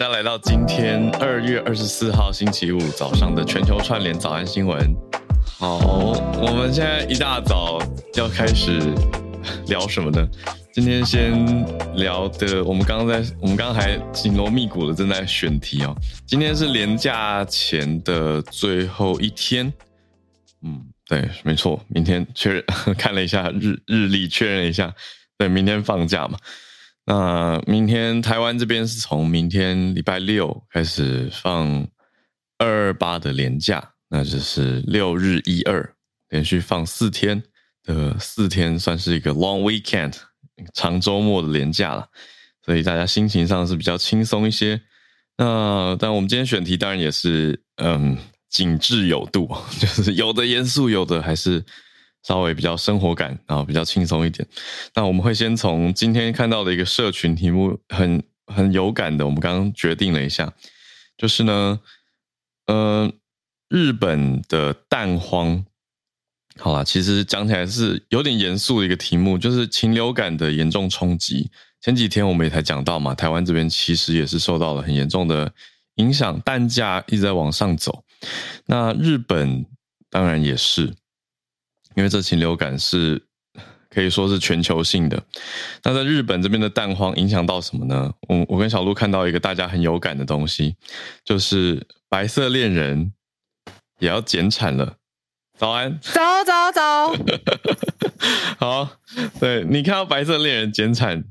[0.00, 4.96] 家来到今天二月二十四号星期五早上的全球串联早安新闻。
[5.58, 5.76] 好，
[6.40, 7.78] 我们现在一大早
[8.14, 8.80] 要开始
[9.66, 10.26] 聊什么呢？
[10.72, 11.44] 今天先
[11.96, 15.94] 聊的，我们刚刚在，我们刚刚还紧锣密鼓的正在选题哦。
[16.26, 19.70] 今天是连假前的最后一天，
[20.62, 22.64] 嗯，对，没错，明天确认
[22.96, 24.94] 看了一下日日历，确认一下，
[25.36, 26.38] 对，明天放假嘛。
[27.12, 31.84] 那明天台湾这边是从明天礼拜六开始放
[32.56, 35.92] 二二八的连假，那就是六日一二
[36.28, 37.42] 连续放四天
[37.82, 40.14] 的四天，算是一个 long weekend
[40.72, 42.06] 长周末的连假了，
[42.64, 44.80] 所以大家心情上是比较轻松一些。
[45.36, 48.16] 那但我们今天选题当然也是嗯，
[48.48, 51.64] 紧致有度， 就是有的严肃，有的还是。
[52.22, 54.46] 稍微比较生活感，然后比较轻松一点。
[54.94, 59.24] 那我们会先从今天看到的一个社群题目，很很有感的。
[59.24, 60.52] 我们刚刚决定了一下，
[61.16, 61.80] 就是呢，
[62.66, 63.10] 呃，
[63.68, 65.64] 日本的蛋荒，
[66.58, 71.50] 好啦，其实讲起来是有点严肃的一个题目，就是禽流感的严重冲击。
[71.80, 75.50] 前几天我们也才讲到嘛，台湾这边其实也是受到了很严重的
[75.94, 78.04] 影响，蛋价一直在往上走。
[78.66, 79.64] 那日本
[80.10, 80.94] 当然也是。
[81.96, 83.20] 因为这禽流感是
[83.90, 85.20] 可以说是全球性的，
[85.82, 88.14] 那在日本这边的蛋荒影响到什么呢？
[88.28, 90.76] 我我跟小鹿看到一个大家很有感的东西，
[91.24, 93.12] 就是白色恋人
[93.98, 94.96] 也要减产了。
[95.58, 97.12] 早安，早早早。
[98.58, 98.88] 好，
[99.40, 101.24] 对，你看到白色恋人减产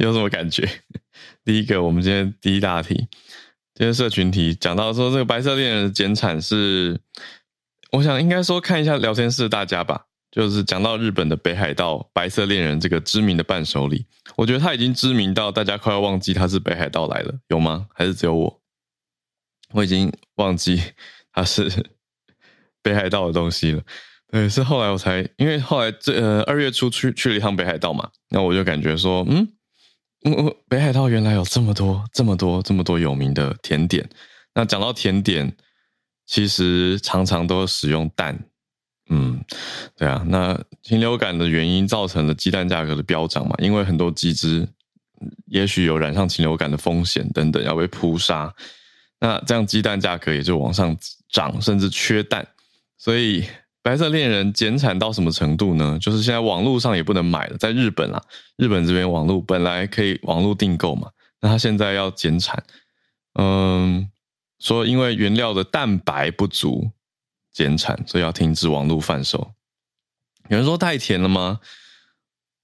[0.00, 0.68] 有什么感觉？
[1.44, 2.94] 第一个，我们今天第一大题，
[3.74, 7.00] 今天社群题讲到说这个白色恋人的减产是。
[7.92, 14.06] 我想应该说看一下聊天室的大家吧，就是讲到日本的北海道白色恋人这个知名的伴手礼，
[14.36, 17.86] 我觉得他已经知名到大家快要忘记他是北海道来了，有吗？
[17.92, 18.60] 还是只有我？
[19.72, 20.80] 我已经忘记
[21.32, 21.68] 他是
[22.82, 23.82] 北海道的东西了。
[24.32, 29.48] 对，是后来我才，因为后来这呃二月初去去了一趟北海道嘛，那我就感觉说，嗯，
[30.24, 34.08] 嗯，北海道原来有这么多这么多这么多有名的甜点。
[34.54, 35.56] 那讲到甜点。
[36.30, 38.38] 其实常常都使用蛋，
[39.08, 39.44] 嗯，
[39.96, 44.64] 对啊，那禽流感的原因造成了鸡蛋价格的飙涨嘛，因为很多鸡只
[45.46, 48.54] 也许有染上禽流感的风险等等，要被扑杀，
[49.18, 50.96] 那这样鸡蛋价格也就往上
[51.32, 52.46] 涨，甚至缺蛋。
[52.96, 53.44] 所以
[53.82, 55.98] 白色恋人减产到什么程度呢？
[56.00, 58.22] 就是现在网络上也不能买了，在日本啊，
[58.56, 62.62] 日本这边网络本来可以网络订购嘛，那他现在要减产，
[63.34, 64.08] 嗯。
[64.60, 66.92] 说因为原料的蛋白不足
[67.50, 69.52] 减产，所以要停止网络贩售。
[70.48, 71.60] 有人说太甜了吗？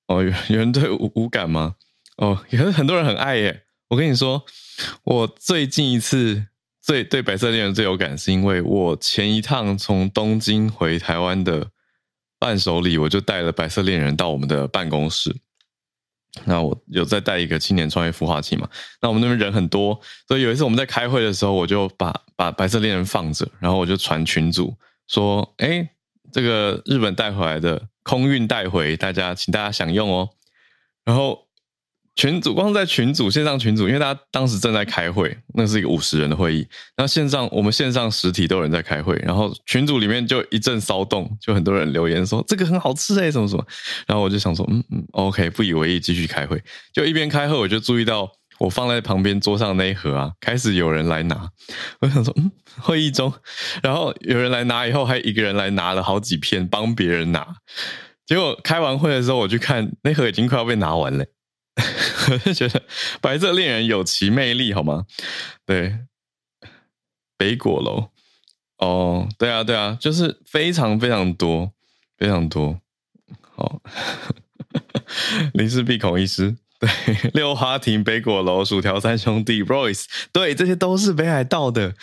[0.07, 1.75] 哦，有 有人对无无感吗？
[2.19, 3.65] 哦，也 是很多人很爱耶。
[3.89, 4.45] 我跟你说，
[5.05, 6.47] 我最近一次
[6.83, 11.71] 最对白色恋人最有感，是因为我前一趟从东京回台湾的
[12.39, 15.35] 伴手礼，我就带了白色恋人到我们的办公室。
[16.45, 18.69] 那我有再带一个青年创业孵化器嘛？
[19.01, 19.99] 那我们那边人很多，
[20.29, 24.77] 所以有一次我们在开会的时候，我就把把白色恋人放着，然后我就传群组
[25.09, 25.89] 说：“哎，
[26.33, 30.29] 这个日本带回来的空运带回，大家请大家享用哦。”
[31.05, 31.46] 然后。
[32.17, 36.67] 群组光在群组线上群组，因为大家当时正在开会，那是一个五十人的会议。
[36.97, 43.63] 那线上我们线上实体都有人在开会，然后群组里面就一阵骚动，就很多人留言说这个很好吃哎，什么什么。
[44.07, 46.61] 然后我就想说，嗯嗯，OK，不以为意，继续开会。
[46.95, 48.27] 就一边开会，我就注意到
[48.59, 51.51] 我放在旁边桌上那一盒啊，开始有人来拿。
[52.01, 53.31] 我想说，嗯，会议中，
[53.83, 57.47] 然后有人来拿以后，还一个人来拿了好几片，帮别人拿。
[58.25, 61.27] 结果开完会的时候，我去看那盒已经快要被拿完了。
[62.31, 62.83] 我就觉得
[63.21, 65.07] 白色恋人有其魅力，好吗？
[65.65, 65.99] 对，
[67.37, 68.11] 北果楼
[68.79, 71.73] 哦，对啊，对啊，就是非常非常多，
[72.17, 72.81] 非常多。
[73.55, 73.81] 好，
[75.55, 76.91] 林氏璧孔医师，对，
[77.33, 81.95] 六花亭、北果楼、薯条三兄弟、Royce，对，这些都是北海道的，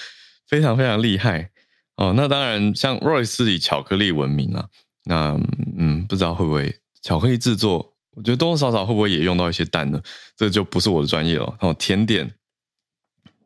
[0.48, 1.52] 非常非常厉害
[1.96, 2.14] 哦。
[2.16, 4.70] 那当然，像 Royce 是以巧克力闻名啊，
[5.06, 5.40] 那
[5.78, 7.93] 嗯，不知道会不会巧克力制作。
[8.16, 10.02] 我觉得多多少少会不会也用到一些蛋呢？
[10.38, 11.56] 这就不是我的专业了。
[11.60, 12.32] 哦，甜点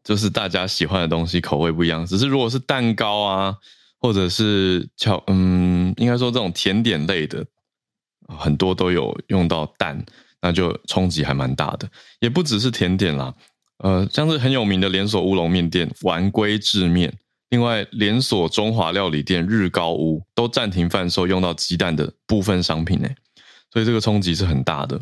[0.03, 2.05] 就是大家喜欢的东西，口味不一样。
[2.05, 3.55] 只是如果是蛋糕啊，
[3.99, 7.45] 或者是巧，嗯，应该说这种甜点类的，
[8.27, 10.05] 很多都有用到蛋，
[10.41, 11.89] 那就冲击还蛮大的。
[12.19, 13.33] 也不只是甜点啦，
[13.79, 17.13] 呃，像是很有名的连锁乌龙面店丸龟制面，
[17.49, 23.09] 另外连锁中华料理店日高屋都暂停贩售用到鸡蛋的部分商品呢。
[23.71, 24.99] 所以这个冲击是很大的，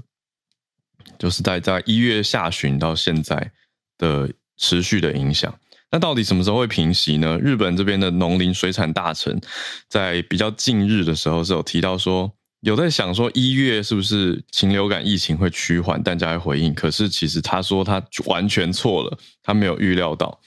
[1.20, 3.52] 就是在在一月下旬到现在
[3.98, 5.54] 的持续的影响。
[5.92, 7.38] 那到底什么时候会平息呢？
[7.38, 9.40] 日本这边的农林水产大臣
[9.88, 12.30] 在比较近日的时候是有提到说，
[12.62, 16.74] 有在想说一月是不是禽流感疫情会趋缓，大家会回应。
[16.74, 20.42] 可是其实他说他完全错了，他没有预料到。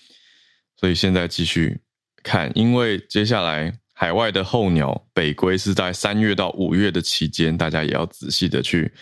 [0.76, 1.81] 所以现在继续
[2.23, 3.79] 看，因为接下来。
[4.00, 8.92] 海外的候鸟北归是在三月到五月的期间，大家也要仔细的去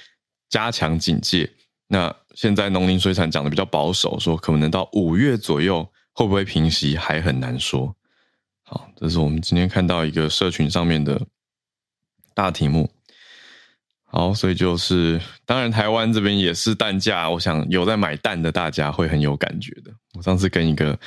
[0.49, 1.51] 加强警戒。
[1.87, 7.95] 那现在农林水产讲的比较保守，说可能到五月左右会不会平息还很难说。
[8.63, 11.21] 好，这是我们今天看到一个社群上面的
[12.33, 12.91] 大题目。
[14.07, 19.93] 好，所以就是当然台湾这边也是蛋价，我想有在买蛋的大家会很有感觉的。
[20.15, 20.99] 我上次跟一个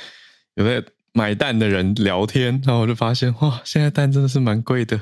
[0.54, 0.80] 有在。
[1.12, 4.96] 买蛋的人聊天，然后我就发现哇，现在蛋真的是蛮贵的。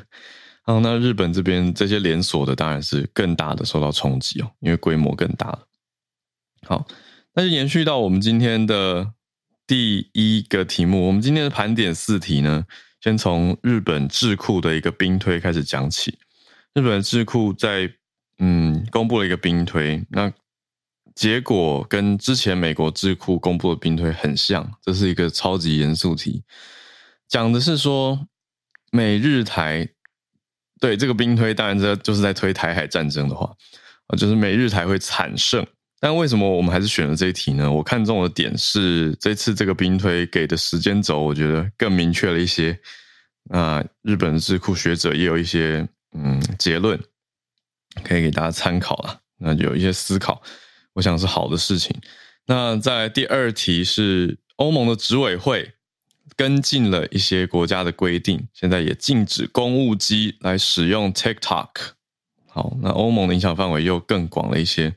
[0.65, 5.67] 然后那日本这边这些连锁的当然是更大的受到冲击哦，因为规模更大了。
[6.67, 6.87] 好，
[7.35, 9.13] 那就延续到我们今天的
[9.67, 11.07] 第一个题目。
[11.07, 12.65] 我们今天的盘点四题呢，
[13.01, 16.19] 先从日本智库的一个兵推开始讲起。
[16.75, 17.91] 日本智库在
[18.39, 20.33] 嗯公布了一个兵推，那。
[21.19, 26.45] 结果跟之前美国智库公布的兵推很像，这是一个超级严肃题，
[27.27, 28.29] 讲的是说
[28.93, 29.89] 美日台
[30.81, 33.53] 对这个兵推，当然这就是在推台海战争的话，
[34.17, 35.67] 就是美日台会惨胜。
[35.99, 37.69] 但为什么我们还是选了这一题呢？
[37.69, 42.79] 我看中的点是这次这个兵推给的时间轴，我觉得更明确了一些。
[43.51, 46.97] 啊，日本智库学者也有一些嗯结论，
[48.05, 49.19] 可以给大家参考了。
[49.37, 50.41] 那有一些思考。
[50.99, 51.97] 我想是好的事情。
[52.47, 55.75] 那在第二题是欧盟的执委会
[56.35, 61.69] 跟进了一些国家的规定，现在也禁止公务机来使用 TikTok。
[62.49, 64.93] 好，那欧盟的影响范围又更广了一些。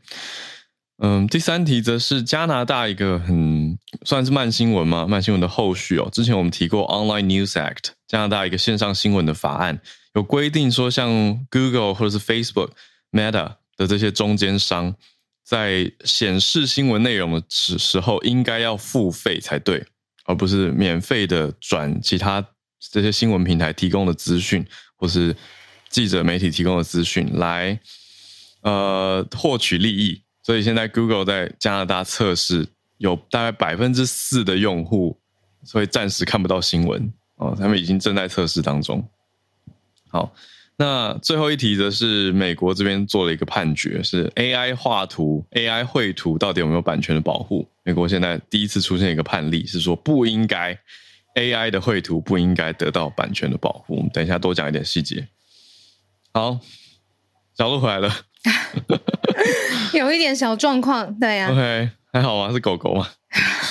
[1.03, 5.06] 嗯，第三题则是加拿大一个很算是慢新闻吗？
[5.06, 6.09] 慢新闻的后续哦。
[6.12, 9.80] 之前我们提过 Online News Act，加拿大一个线上新闻的法案，
[10.15, 12.71] 有规定说，像 Google 或者是 Facebook、
[13.12, 14.95] Meta 的这些中间商。
[15.51, 19.86] 在显示新闻内容的时时候，应该要付费才对，
[20.24, 22.42] 而不是免费的转其他
[22.80, 24.65] 这些新闻平台提供的资讯，
[24.95, 25.36] 或是
[25.89, 27.77] 记者媒体提供的资讯来
[28.62, 30.21] 呃获取利益。
[30.42, 32.65] 所以现在 Google 在加拿大测试，
[32.98, 35.19] 有大概百分之四的用户，
[35.65, 39.06] 所以暂时看不到新闻哦，他们已经正在测试当中。
[40.07, 40.33] 好。
[40.81, 47.68] 那最后一题则是美国这边做了一个判决，是 AI 画图、AI 绘图到底有没有版权的保护？
[47.83, 50.75] 美国现在第一次出现一个判例，是说不应该
[51.36, 53.95] AI 的绘图不应该得到版权的保护。
[53.98, 55.28] 我们等一下多讲一点细节。
[56.33, 56.57] 好，
[57.56, 58.12] 小鹿回来了，
[59.94, 61.51] 有一点小状况，对呀、啊。
[61.51, 62.51] OK，还好吗？
[62.51, 63.08] 是狗狗吗？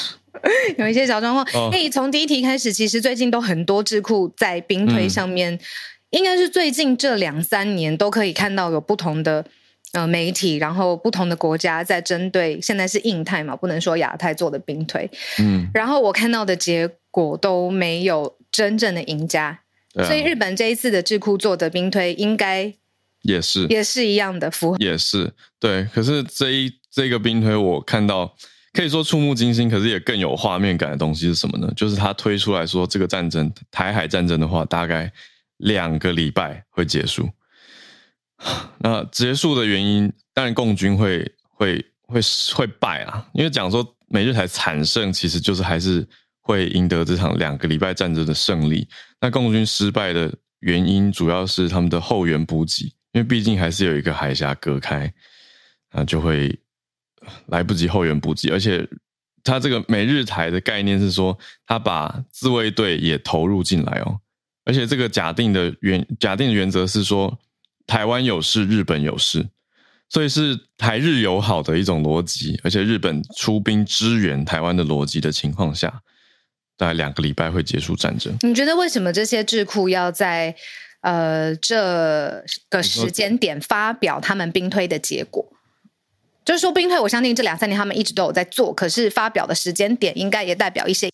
[0.79, 1.73] 有一些小状况。
[1.73, 5.53] 可以从第一题开始，其实最近都很多智库在兵推上面。
[5.55, 5.61] 嗯
[6.11, 9.45] 应该是最近这两三年都可以看到有不同的
[9.93, 19.61] 呃媒体，然后不同的国家在针对现在是印太嘛，不能说亚太做的兵推，嗯，然后我看到的结果都没有真正的赢家，
[19.95, 22.75] 啊、所以日本这一次的智库做的兵推应该
[23.23, 25.85] 也是也是一样的符合，也是对。
[25.95, 28.35] 可是这一这个兵推我看到
[28.73, 31.73] 可以说触目惊心，可是也更有画面感的东西是什么呢？
[31.77, 35.13] 就是他推出来说这个战争台海战争的话，大概。
[35.61, 37.29] 两个礼拜会结束，
[38.79, 42.21] 那结束的原因当然共军会会会
[42.55, 46.07] 会败啊，因为讲说美日台惨胜，其实就是还是
[46.41, 48.89] 会赢得这场两个礼拜战争的胜利。
[49.21, 55.13] 那共军失败的原因主要是他们的后援补给，因为毕竟还是有一个海峡隔开，
[55.91, 56.59] 啊，就会
[57.47, 58.89] 来不及后援补给，而且
[59.45, 64.19] 他这个美日台的概念是说，他把自卫队也投入进来哦。
[64.71, 67.37] 而且这个假定的原假定的原则是说，
[67.89, 69.45] 台湾有事，日本有事，
[70.09, 72.57] 所以是台日友好的一种逻辑。
[72.63, 76.03] 而且日本出兵支援台湾的逻辑的情况下，
[76.77, 78.33] 大概两个礼拜会结束战争。
[78.43, 80.55] 你觉得为什么这些智库要在
[81.01, 85.45] 呃这个时间点发表他们兵推的结果。
[86.45, 91.11] 就是说兵推，我相信这两三年他们一直都有在做，可是发表的时间点应该也代表一些。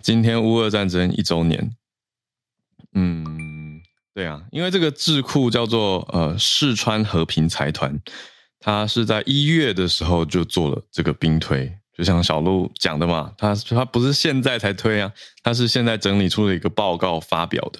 [0.00, 1.72] 今天乌俄战争一周年，
[2.94, 3.80] 嗯，
[4.14, 7.98] 对啊，因为这个智库叫做呃世川和平财团，
[8.58, 17.78] 他是在一月的时候就做了这个兵推，就像小鹿讲的嘛，他他不是现在才推啊，他是现在整理出了一个报告发表的。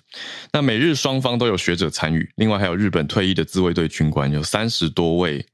[0.52, 5.44] 那美日双方都有学者参与，另外还有日本退役的自卫队军官有三十多位。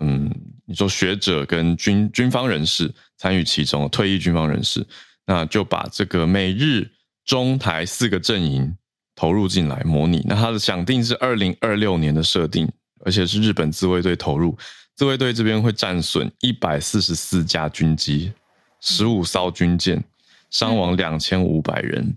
[0.00, 0.28] 嗯，
[0.66, 4.84] 你说学者跟军军方人士参与其中，退役军方人士，
[5.24, 6.90] 那就把这个美日
[7.24, 8.76] 中台四个阵营
[9.14, 10.22] 投入进来模拟。
[10.26, 12.70] 那他的想定是二零二六年的设定，
[13.04, 14.56] 而且是日本自卫队投入，
[14.96, 18.32] 自卫队这边会战损一百四十四架军机，
[18.80, 20.02] 十五艘军舰，
[20.50, 22.16] 伤亡两千五百人，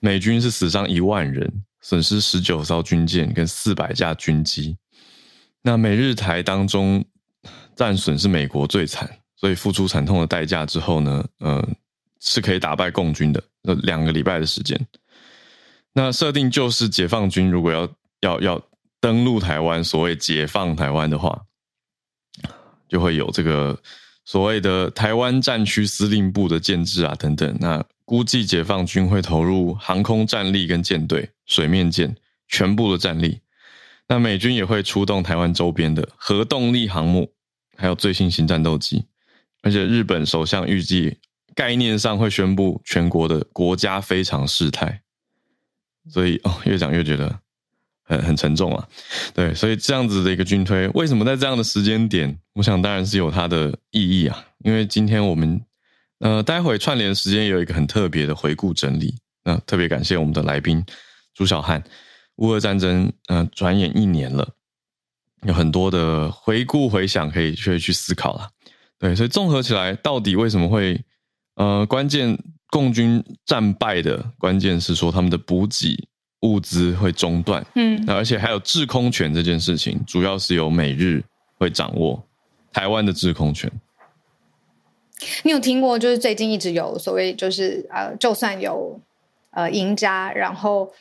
[0.00, 4.76] 美军是死伤一万人，损失十九艘军舰跟四百架军机。
[5.62, 7.04] 那美日台当中
[7.74, 11.68] 战损是美国最惨，所以付出惨痛的代价之后呢，呃，
[12.20, 13.42] 是可以打败共军的。
[13.62, 14.80] 那两个礼拜的时间，
[15.98, 17.88] 那设定就是解放军如果要
[18.20, 18.62] 要要
[19.00, 21.46] 登陆台湾，所谓解放台湾的话，
[22.86, 23.80] 就会有这个
[24.22, 27.56] 所谓的台湾战区司令部的建制啊等等。
[27.60, 32.14] 那估计解放军会投入航空战力跟舰队、水面舰
[32.46, 33.40] 全部的战力。
[34.06, 37.32] 那美军也会出动台湾周边的核动力航母，
[37.74, 39.06] 还有最新型战斗机，
[39.62, 41.16] 而且日本首相预计
[41.54, 45.00] 概念上会宣布全国的国家非常事态，
[46.08, 47.38] 所以哦，越讲越觉得
[48.04, 48.88] 很很沉重啊。
[49.34, 52.38] 对，所以这样子的一个军推，为什么在这样的时间点？
[52.54, 54.44] 我想当然是有它的意义啊。
[54.64, 55.60] 因为今天我们
[56.20, 60.84] 呃，待会串联时间有一个很特别的回顾整理，那特别感谢我们的来宾
[61.34, 61.82] 朱小汉。
[62.36, 64.46] 乌俄战争，嗯、呃，转眼一年了，
[65.42, 68.50] 有很多的回顾回想可以去去思考了。
[68.98, 71.02] 对，所以综合起来，到底为什么会，
[71.56, 72.38] 呃，关键
[72.70, 76.08] 共军战败的关键是说他们的补给
[76.40, 81.22] 物资会中断，嗯，而且还有制空权这件事情，主要是由美日
[81.58, 82.22] 会掌握
[82.72, 83.70] 台湾的制空权。
[85.42, 85.98] 你有听过？
[85.98, 89.00] 就是最近一直有所谓，就是呃，就算有
[89.50, 90.92] 呃赢家，然后。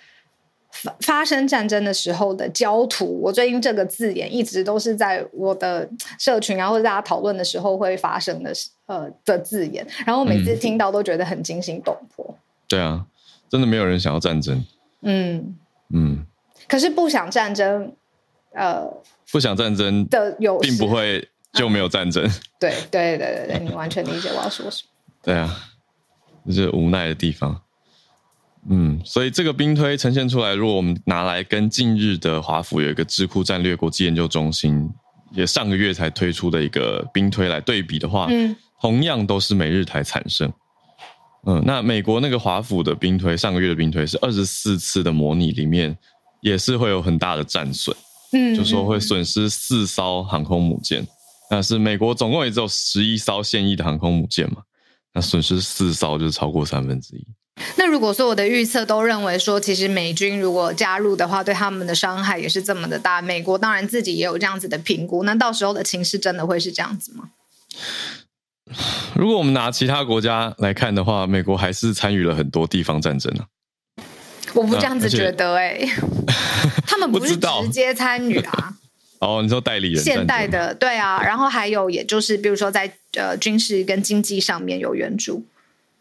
[0.84, 5.90] 发发生战争的时候的焦土，我最近这个字眼一直都是在我的
[6.20, 8.52] 社群，然后大家讨论的时候会发生的
[8.88, 12.26] 呃的字眼，然后每次听到都觉得很惊心动魄。
[12.30, 12.40] 嗯。
[12.68, 13.06] 对啊，
[13.50, 14.66] 真的没有人想要战争。
[15.02, 15.56] 嗯
[15.94, 16.26] 嗯。
[16.68, 17.94] 可是不想战争，
[18.54, 18.86] 呃，
[19.32, 22.26] 不想战争的有，并不会就没有战争。
[22.26, 24.90] 嗯、对对对对对，你完全理解我要说什么。
[25.22, 25.56] 对啊，
[26.48, 27.62] 这是无奈的地方。
[28.70, 34.90] 嗯，所以这个兵推呈现出来，如果我们拿来跟近日的华府有一个智库战略国际研究中心，
[35.34, 40.52] 也上个月才推出的一个兵推来对比的话，嗯，同样都是美日台产生。
[41.46, 45.96] 嗯，那美国那个华府的兵推，上个月的兵推是二十四次的模拟里面，
[46.42, 47.96] 也是会有很大的战损，
[48.32, 51.06] 嗯，就说会损失四艘航空母舰，
[51.52, 54.64] 但是美国总共也只有十一艘现役的航空母舰嘛，
[55.14, 57.24] 那损失四艘就是超过三分之一。
[57.78, 67.30] 那如果说我的预测都认为说，其实美军如果加入的话，对他们的伤害也是这么的大，美国当然自己也有这样子的评估，那到时候的情势真的会是这样子吗？
[69.14, 74.04] 如果我们拿其他国家来看的话，美国还是参与了很多地方战争呢、啊。
[74.54, 75.90] 我不这样子觉得、欸，哎，
[76.86, 78.74] 他们不是直接参与啊。
[79.20, 80.04] 哦，你说代理人？
[80.04, 85.46] 现代的，对啊，然后还有，也就是比如说在呃军事跟经济上面有援助。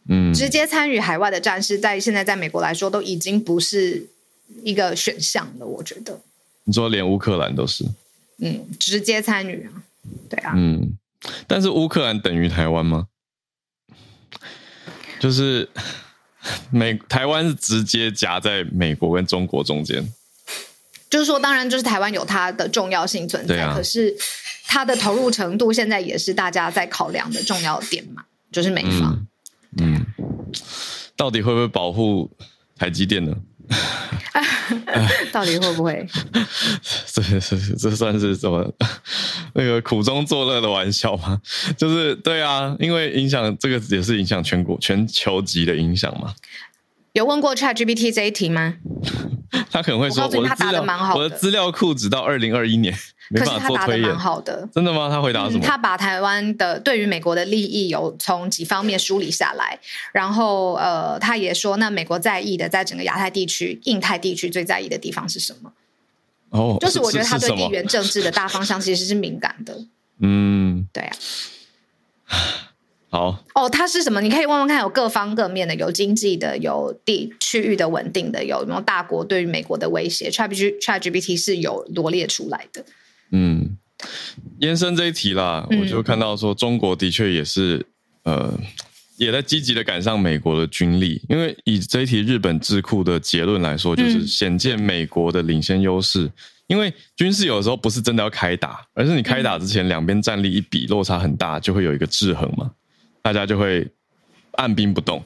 [0.08, 4.06] 嗯，直接参与海外的战事，在现在在美国来说，都已经不是
[4.62, 5.64] 一个选项了。
[5.66, 6.20] 我觉得，
[6.64, 7.86] 你说连乌克兰都是，
[8.38, 9.80] 嗯，直接参与啊，
[10.28, 10.98] 对啊，嗯，
[11.46, 13.06] 但是乌克兰等于台湾吗？
[15.18, 15.66] 就是
[16.70, 20.06] 美台湾是直接夹在美国跟中国中间，
[21.08, 24.14] 就是说，当然就是台湾有它的重要性存在，啊、可是
[24.66, 29.26] 它的投入程度现在也是大家在考量的重要点嘛，就是美方。
[31.16, 32.30] 到底会不会保护
[32.76, 33.34] 台积电呢？
[35.32, 36.06] 到底会不会？
[37.12, 38.74] 这这这算是什么？
[39.54, 41.40] 那个苦中作乐的玩笑吗？
[41.76, 46.34] 就是对啊，因为影响这个也是影响全国全球级的影响嘛。
[47.14, 48.74] 有问过 ChatGPT 这一题吗？
[49.70, 52.92] 他可能会说：“我，我他答的蛮好的，我的资料库只到二零二一年，
[53.30, 55.08] 没办法做推演。”好的，真的吗？
[55.08, 55.60] 他回答什么？
[55.60, 59.78] 嗯、他把台湾的对于美国的利益有从几方面梳理下来，
[60.12, 65.72] 然后呃，他也说，那美国在意的，在整个亚太地区、印太地区最在意的地方是什么？
[66.50, 69.86] 哦，就是我觉得他对地缘政治的大方向其实是敏感的。
[70.18, 71.16] 嗯，对啊。
[73.14, 74.20] 好哦，它是什么？
[74.20, 82.84] 你可以问问看，有各方各面的，有经济的，有地区域的稳定的，有没有大国对于美国的威胁？ChatGPT 是有罗列出来的。
[83.30, 83.78] 嗯，
[84.58, 87.86] 延伸这一题啦，我就看到说，中国的确也是、
[88.24, 88.58] 嗯、呃，
[89.16, 96.24] 也在积极的赶上美国的军力，因为以这一题日本智库的结论来说，就是显见美国的领先优势。
[96.24, 96.32] 嗯、
[96.66, 102.68] 因为军事有时候不是真的要开打，而是你开打之前两边战力一比，落差很大，就会有一个制衡嘛。
[103.24, 103.90] 大家就会
[104.52, 105.24] 按兵不动，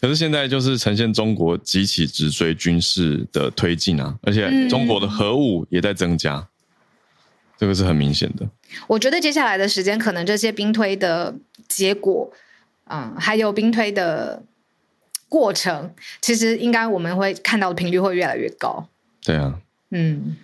[0.00, 6.48] 可是现在就是呈现中国急起直追军事的推进啊，而且中国的核武也在增加，嗯、
[7.58, 8.48] 这个是很明显的。
[8.86, 11.34] 我觉得接下来的时间，可能这些兵推的
[11.68, 12.32] 结果，
[12.86, 14.42] 嗯，还有兵推的
[15.28, 18.88] 过程，其实应该我们会看到的频率会越来越高。
[19.22, 19.60] 对啊，
[19.90, 20.34] 嗯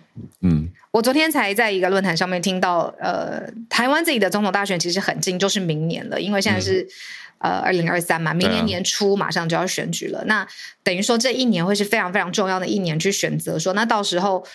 [0.41, 0.69] 嗯。
[0.91, 6.81] 我昨天才在一个论坛上面听到，呃，台湾自己的总统大选其实很近，就是明年了，因为现在是、
[7.39, 10.47] 嗯、呃二零二三嘛，明年年初马上就要选举了，啊、那
[10.83, 14.45] 等于说这一年会是非常非常重要的一年，去选择说，那到时候。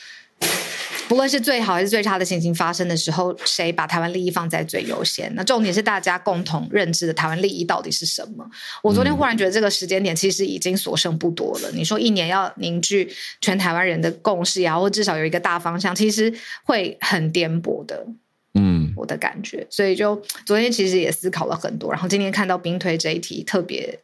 [1.09, 5.33] 不论是最好还是最差的情形发生的时候，谁把台湾利益放在最优先？
[5.35, 8.49] 那重点是大家共同认知的台湾利益到底是什么？
[8.83, 11.71] 我昨天忽然觉得这个时间点其实已经所剩不多了。
[11.73, 13.09] 你说一年要凝聚
[13.41, 16.33] 全台湾人的共识也好，或至少有一个大方向，其实
[16.65, 18.07] 会很颠簸的。
[18.55, 19.67] 嗯，我的感觉。
[19.71, 24.01] 所以就昨天其实也思考了很多，然后今天看到兵推这一题特别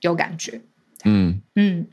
[0.00, 0.60] 有感觉。
[1.04, 1.86] 嗯嗯，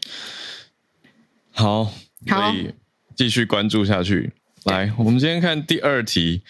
[1.51, 1.91] 好，
[2.25, 2.73] 可以。
[3.15, 4.31] 继续关注下去。
[4.65, 6.41] 来，我们今天看第二题，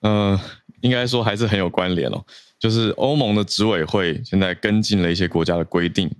[0.00, 0.38] 呃，
[0.82, 2.22] 应该说还是很有关联哦。
[2.58, 6.10] 就是欧盟的执委会现在跟进了一些国家的规定，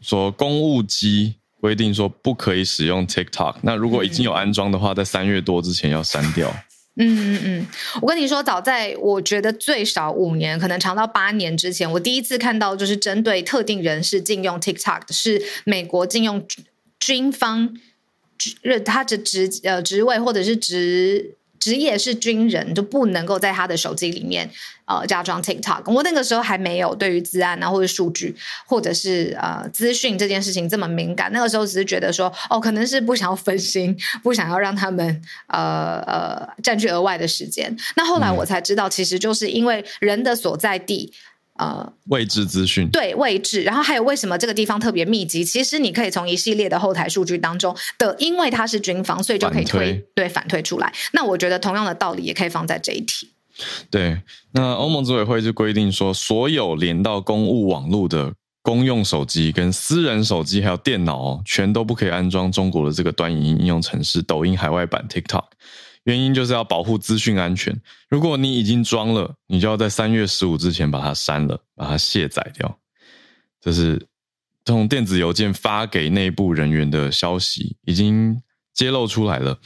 [0.00, 3.56] 说公务机规定说不可以使用 TikTok。
[3.62, 6.54] 那如果已经有安装的话，在三月多之前要删掉。
[6.96, 7.66] 嗯嗯嗯，
[8.02, 16.46] 我跟你说，早在我觉得最少五年，可能长到八年之前，我第一次看到就是针对特定人士禁用 TikTok 是美国禁用
[16.98, 17.74] 军方。
[18.38, 24.48] 职他的职呃职位或者是职职业是军人，就不能够在他的手机里面
[24.84, 25.90] 呃加装 TikTok。
[25.90, 31.32] 我那个时候还没有对于资安啊或者数据或者是呃资讯这件事情这么敏感。
[31.32, 37.76] 那个时候只是觉得说哦，可能是不想要分心，不想要让他们呃呃占据额外的时间。
[37.96, 41.12] 那后来我才知道，其实就是因为人的所在地。
[41.58, 45.44] 呃，位置资讯对位置，然后还有为什么这个地方特别密集？
[45.44, 50.92] 其实你可以从一系列的后台数据当中的，因为它是军方，所以就可以推，反推对反推出来。
[51.12, 53.30] 那我觉得同样的道理也可以放在这一题。
[53.90, 54.20] 对，
[54.52, 65.44] 那欧盟执委会就规定说，所有连到公务网络的公用手机、跟私人手机还有电脑，全都不可以安装中国的这个端影音应用程式抖音海外版 TikTok。
[66.06, 67.76] 原因就是要保护资讯安全。
[68.08, 72.78] 如果你已经装了，你就要在三月十五之前把它删了，把它卸载掉。
[73.60, 74.06] 这是
[74.64, 78.40] 从电子邮件发给内部人员的消息已经
[78.72, 79.58] 揭露出来了。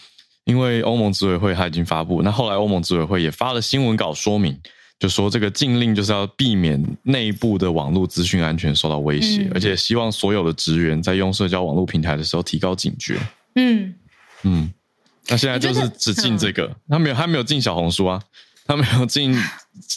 [0.45, 4.59] 因为欧盟执委会他已经发布，那后来欧盟执委会也发了新闻稿说明，
[4.99, 13.19] 就说这个禁令就是要避免内部的网络资讯安全受到威胁，嗯、而且希望所有的职员在用社交网络平台的时候提高警觉。
[13.57, 13.95] 嗯
[14.45, 14.73] 嗯。
[15.31, 18.21] 那现在就是只进这个，他没有他没有进小红书啊，
[18.67, 19.35] 他没有进，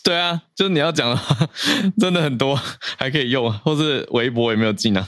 [0.03, 1.49] 对啊，就是你要讲的话，
[1.99, 2.55] 真的很多
[2.97, 5.07] 还可以用，或是微博也没有进啊。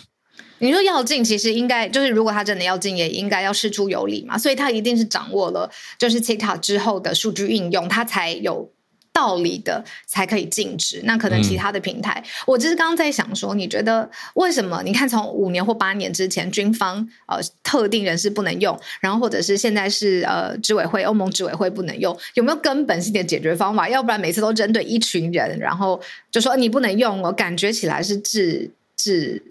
[0.57, 8.71] 你说要进，其实应该就是如果他真的要进，也应该要事出有理嘛，所以他一定是掌握了就是 TikTok 之后的数据应用，他才有。
[9.15, 14.83] 道理的才可以禁止，那可能其他的平台，嗯、我就是刚刚在想说，你觉得为什么？
[14.83, 23.87] 你看，从五年或八年之前，军方呃特定人士不能用，然后或者是现在是呃执委会欧盟执委会不能用，有没有根本性的解决方法？
[23.87, 29.41] 要不然每次都针对一群人，然后就说你不能用，我感觉起来是治治。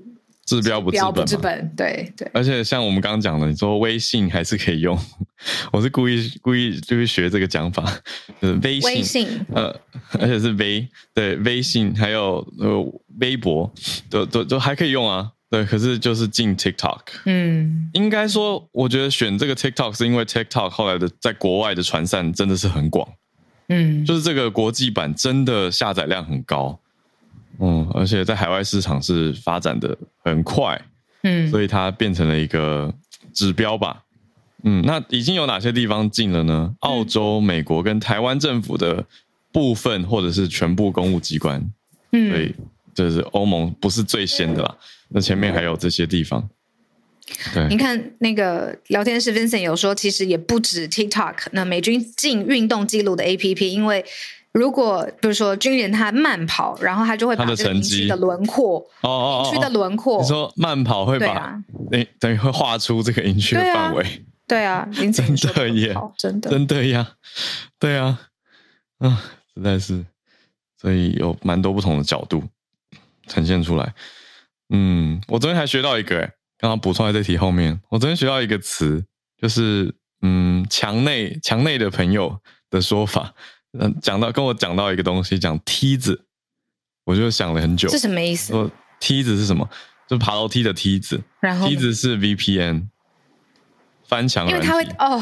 [0.47, 2.31] 治标不治本，不治本，对对。
[2.35, 4.99] 而且像我们刚刚讲的，你说微信还是可以用，
[5.73, 7.85] 我是故意故意就是学这个讲法，
[8.41, 9.47] 就是微信，微信。
[9.55, 9.75] 呃，
[10.19, 13.73] 而且是微，对，微信还有呃微博
[14.11, 15.65] 都都都还可以用啊，对。
[15.65, 23.09] 可是就是进 TikTok，嗯，应该说，我觉得选这个 TikTok 是因为 TikTok 后来的在国外的传散真的是很广，
[23.69, 26.79] 嗯，就是这个国际版真的下载量很高。
[27.61, 30.81] 嗯，而且在海外市场是发展的很快，
[31.23, 32.93] 嗯，所以它变成了一个
[33.33, 34.03] 指标吧。
[34.65, 36.75] 嗯，那已经有哪些地方禁了呢？
[36.81, 39.05] 澳洲、美国跟台湾政府的
[39.53, 41.63] 部分或者是全部公务机关，
[42.13, 42.55] 嗯，所以
[42.95, 44.77] 就是欧盟不是最先的啦。
[45.09, 46.49] 那前面还有这些地方。
[47.55, 51.35] 对，你看那个聊天室 Vincent 有说，其实也不止 TikTok。
[51.53, 54.05] 那美军禁运动记录的 APP，因为
[54.55, 61.65] 如果比如说军人他慢跑，然后他就会把这个营区的轮廓哦哦营区的轮廓，你说慢跑会把啊。
[62.21, 64.25] 等于会画出这个营区的范围。
[64.47, 67.15] 对啊，真的耶，真的，真的呀，
[67.79, 68.21] 对啊，
[68.99, 69.23] 啊，
[69.55, 70.05] 实在是，
[70.81, 72.45] 所以有蛮多不同的角度
[73.27, 73.95] 呈现出来。
[74.69, 79.05] 嗯，我昨天还学到一个，诶刚刚补充在这题后面，我昨天学到一个词，
[79.41, 82.39] 就是嗯，墙内墙内的朋友
[82.69, 83.33] 的说法，
[83.79, 86.25] 嗯，讲到跟我讲到一个东西，讲梯子，
[87.05, 88.53] 我就想了很久，是什么意思？
[88.53, 89.69] 说梯子是什么？
[90.09, 92.89] 就爬楼梯的梯子，然后梯子是 VPN。
[94.07, 95.21] 翻墙，因为它会哦，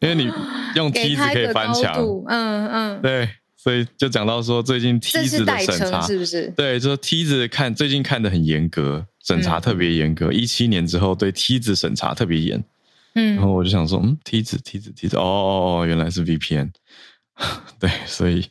[0.00, 0.28] 因为你
[0.74, 1.94] 用梯子可以翻墙，
[2.26, 6.48] 嗯嗯，对，所以就讲到说最近梯子的审查是不是？
[6.56, 12.62] 对，就是梯子看最近看的很严格，审查特别严格，一七年之后对梯子审查特别严，
[13.14, 16.72] 嗯，然后我就想说，嗯，梯子梯子梯子，哦哦哦，原来是 VPN，
[17.78, 18.48] 对，所以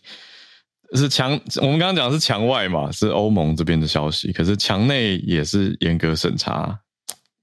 [0.94, 6.80] 是墙，我们刚刚讲是墙外嘛，是欧盟这边的消息，可是墙内也是严格审查，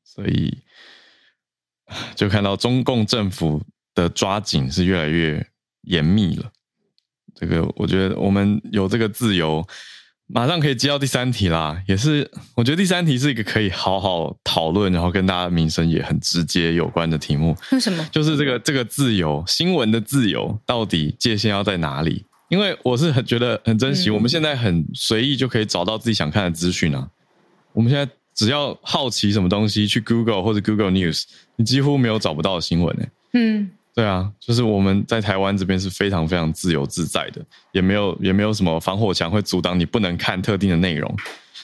[0.04, 0.58] 所以。
[2.14, 3.60] 就看到中共政府
[3.96, 5.44] 的抓紧是越来越
[5.80, 6.48] 严密了。
[7.34, 9.66] 这个我觉得我们有这个自由，
[10.32, 11.82] 马上可以接到第三题啦。
[11.86, 17.56] 也是我觉得第三题是一个可以好好讨论，然后跟大家民生也很直接有关的题目。
[17.72, 18.08] 为什么？
[18.10, 22.24] 就是这个这个自由，新闻的自由到底界限要在哪里？
[22.48, 27.08] 因为我是很觉得很珍惜，我们现在很随意就可以找到自己想看的资讯啊。
[27.72, 28.10] 我们现在。
[28.32, 31.24] 只要好奇什么东西，去 Google 或者 Google News，
[31.56, 33.08] 你几乎没有找不到的新闻诶。
[33.34, 37.40] 嗯，对啊，就是我们在台湾这边是非常非常自由自在的，
[37.72, 41.14] 也没有也没有什么防火墙会阻挡你不能看特定的内容。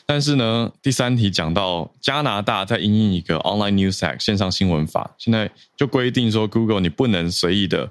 [0.04, 7.90] 但是呢，第三题讲到加拿大在因应一个 Online News Act 线上新闻法，现在就规定说 Google 你不能随意的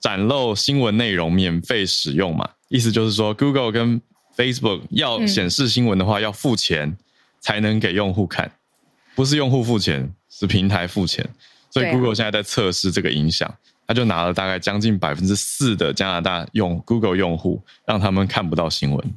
[0.00, 4.00] 展露新闻内容免费使用嘛，意思就是说 Google 跟
[4.36, 6.96] Facebook 要显示新闻的话要付钱。
[7.44, 8.48] 才能给用户看，
[9.16, 11.28] 不是用户付钱，是平台付钱。
[11.72, 13.52] 所以 Google 现在在测试这个影响，
[13.86, 19.14] 他就拿了大概将近百分之四的加拿大用 Google 用户，让他们看不到新闻。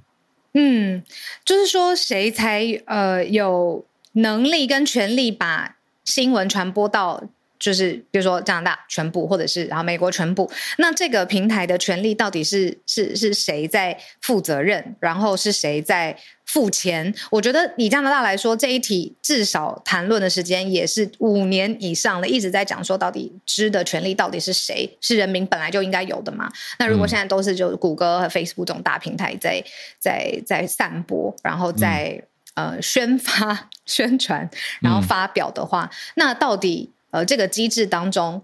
[0.54, 1.04] 嗯，
[1.44, 7.22] 就是说谁才呃有能力跟权力把新闻传播到？
[7.58, 14.96] 就是比如说加拿大全部，或者是然后美国全部，那这个平台的权利到底是是是谁在负责任？
[15.00, 17.14] 然后是谁在付钱？
[17.32, 24.98] 我觉得以加拿大来说，这一题至少谈论的时间也是五年以上了，一直在讲说到底知的权利到底是谁？
[25.00, 26.52] 是人民本来就应该有的嘛？
[26.80, 29.64] 那如果现在都是就谷歌和 Facebook 这种大平台在
[29.98, 32.22] 在在散播，然后在、
[32.56, 34.50] 嗯、呃宣发 宣传，
[34.82, 36.92] 然后发表的话，嗯、那到底？
[37.16, 38.44] 呃，这个机制当中，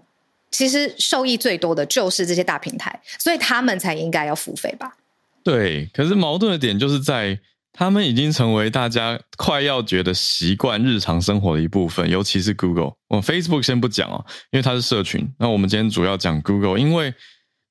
[0.50, 4.96] 其实受益最多的就是这些大平台，所以他们才应该要付费吧？
[5.44, 5.90] 对。
[5.92, 7.38] 可是矛盾的点就是在
[7.74, 12.94] 他们已经成为大家快要觉得习惯日常生活的一部分，尤其是 Google。
[13.08, 15.30] 我 Facebook 先不讲哦，因为它是社群。
[15.38, 17.12] 那我们今天主要讲 Google，因为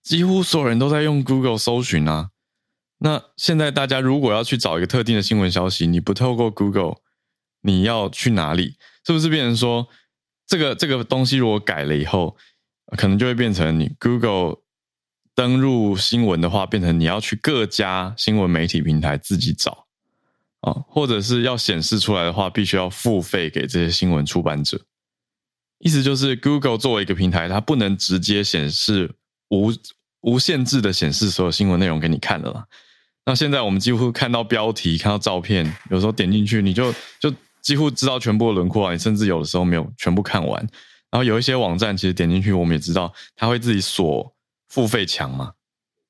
[0.04, 2.30] 几乎所有人都在用 Google 搜寻啊。
[3.00, 6.98] 那现在大家如果要去找一个特定的新闻消息，你不透过 Google，
[7.64, 8.76] 你要去哪里？
[9.04, 9.88] 是不是变成说？
[10.48, 12.36] 这个这个东西如果改了以后，
[12.98, 14.58] 可能就会变成你 Google
[15.34, 19.86] 登入新闻的话，变成你要去各家新闻媒体平台自己找
[20.60, 24.82] 啊，或者是要显示出来的话，必须要付费给这些新闻出版者。
[25.80, 29.16] 意思就是 Google 作为一个平台，它不能直接显示
[29.50, 29.72] 无
[30.20, 32.66] 无限制的显示所有新闻内容给你看了啦。
[33.26, 37.34] 那现在我们几乎看到标题、看到照片，有时候点进去你就就。
[37.62, 40.60] 几乎知道全部的轮廓啊，你甚至有的时候没有全部看完。
[41.12, 44.34] 然后有一些网站，其实点进去，我们也知道它会自己锁
[44.70, 45.52] 付费墙嘛，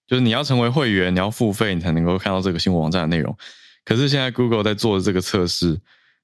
[0.07, 3.35] 就是你要成为会员，你要付费，你才能够看到这个新闻网站的内容。
[3.83, 5.79] 可是现在 Google 在做的这个测试，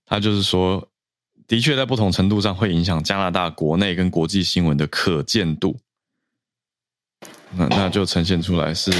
[0.06, 0.88] 它就是说，
[1.48, 5.80] 的确在不同程度上会影响加拿大国内跟国际新闻的可见度。
[7.56, 8.92] 那那就呈现出来是。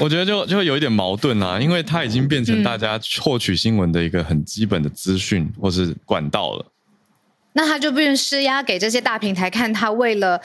[0.00, 6.66] 我觉得就就会有一点矛盾啊，因为它已经变成大家获取新闻的一个很基本的资讯或是管道了。
[7.52, 10.40] 那他就不用施压给这些大平台，看他为了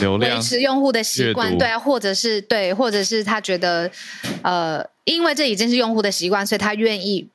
[0.00, 3.90] 流量维持用户的习惯，对啊，或者是对，或者是他觉得
[4.42, 7.28] 呃，因为这已经是用户的习惯，所以他愿意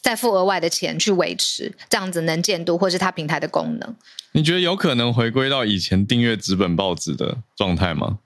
[0.00, 3.96] 再付额外的钱去维持这样子能见度，或是它平台的功能。
[4.32, 8.20] 你觉得有可能回归到以前订阅纸本报纸的状态吗？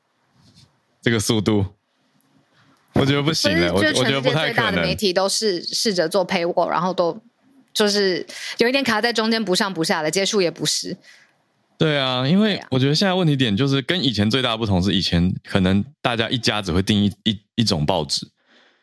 [1.00, 1.64] 这个速度，
[3.00, 3.72] 我觉得不行了。
[3.72, 4.54] 我我觉得不太可能。
[4.54, 7.20] 最大的媒体都是试着做 paywall，然后都
[7.72, 8.24] 就是
[8.58, 10.96] 有一点卡在中间，不上不下的，接触也不是。
[11.76, 18.24] 对啊，因为我觉得现在问题点就是跟以前最大的不同是，以前可能大家一家只会订一一一种报纸，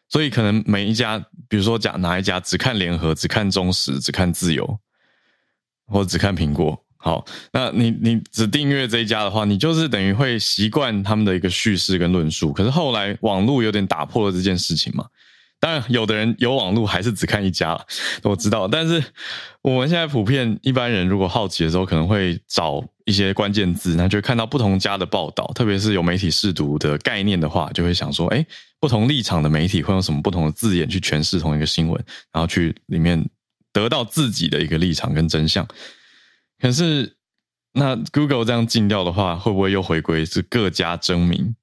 [0.10, 4.78] 所以可能每一家，比如说讲哪一家只看联合，只看中时，只看自由，
[5.88, 6.84] 或者只看苹果。
[7.04, 12.54] 好，那你你只订阅这一家的话，你就是等于会习惯他们的一个叙事跟论述。
[12.54, 15.06] 可是后来网络有点打破了这件事情嘛。
[15.60, 17.80] 当然，有的人有网络还是只看一家，
[18.24, 18.68] 我知道。
[18.68, 19.04] 但是
[19.62, 28.44] 我们现在普遍一般人如果好奇的时候，可能会找一些关键字，那就看到不同家的报道，特别是有媒体试读的概念的话，就会想说，诶，
[28.80, 33.24] 不同立场的媒体会用什么不同的字眼去诠释同一个新闻，然后去里面
[33.72, 35.68] 得到自己的一个立场跟真相。
[36.62, 37.18] 可是，
[37.74, 41.56] 那 Google 这样禁掉的话，会不会又回归是各家争鸣，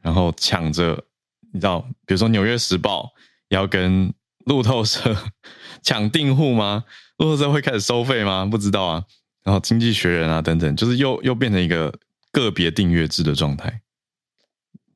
[0.00, 1.04] 然后抢着？
[1.52, 3.04] 你知道，比如说《纽约时报》
[3.48, 4.12] 要跟
[4.46, 5.16] 路透社
[5.82, 6.84] 抢订户吗？
[7.18, 8.44] 路透社会开始收费吗？
[8.44, 9.04] 不知道啊。
[9.42, 11.92] 然后《经济学人》啊等等，就是又又变成一个
[12.32, 13.80] 个别订阅制的状态，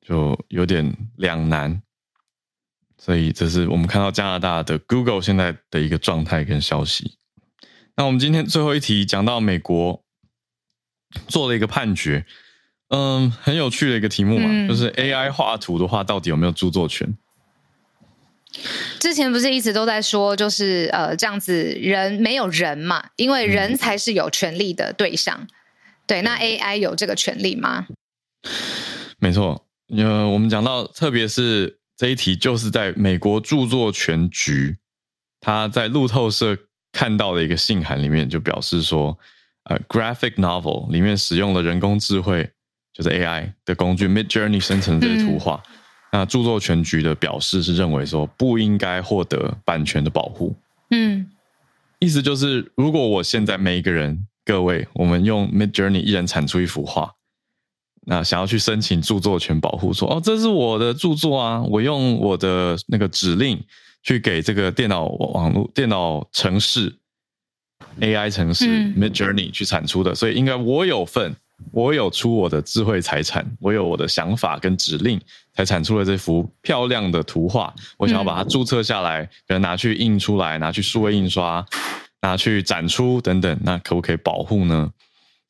[0.02, 1.80] 就有点两难。
[2.98, 7.16] 所以，这是我们看到加拿大的 Google 现在的一个状态跟消息。
[8.00, 10.02] 那我们今天最后一题讲到美国
[11.28, 12.24] 做了一个判决，
[12.88, 17.14] 嗯，很有趣的一个题目嘛，嗯、就是 AI 画图的话，到底有没有著作权？
[18.98, 25.38] 之前不是一直都在说，就是呃这样子人没有人嘛，因为人才是有权利的对象。
[25.38, 25.48] 嗯、
[26.06, 27.86] 对，那 AI 有这个权利吗？
[29.18, 34.78] 没错，呃，我们讲到，特别是这一题，就是在美国著作权局，
[35.38, 36.56] 他在路透社。
[36.92, 39.16] 看到的一个信函里面就表示说，
[39.64, 42.50] 呃，graphic novel 里面使用了人工智慧，
[42.92, 45.62] 就是 AI 的工具 Midjourney 生成的这些图画。
[45.66, 45.70] 嗯、
[46.12, 50.56] 那著作权局的表示是认为说不应该获得版权的保护。
[50.90, 51.30] 嗯，
[52.00, 57.12] 意思就是如果我现在每一个人各位，我们用 Midjourney 一人产出一幅画，
[58.06, 63.62] 那想要去申请著作权保护，说哦，这是我的著作啊，我用我的那个指令。
[64.02, 66.94] 去给这个电脑网络、电脑城市、
[68.00, 71.34] AI 程式 Midjourney 去产出的，所以应该我有份，
[71.72, 75.20] 我有出我的智慧财产，我有我的想法跟指令，
[75.54, 77.74] 才产出了这幅漂亮的图画。
[77.98, 81.64] 我想要把它注册下来，可能拿去印出来，拿去数位印刷，
[82.22, 84.90] 拿去展出等等，那可不可以保护呢？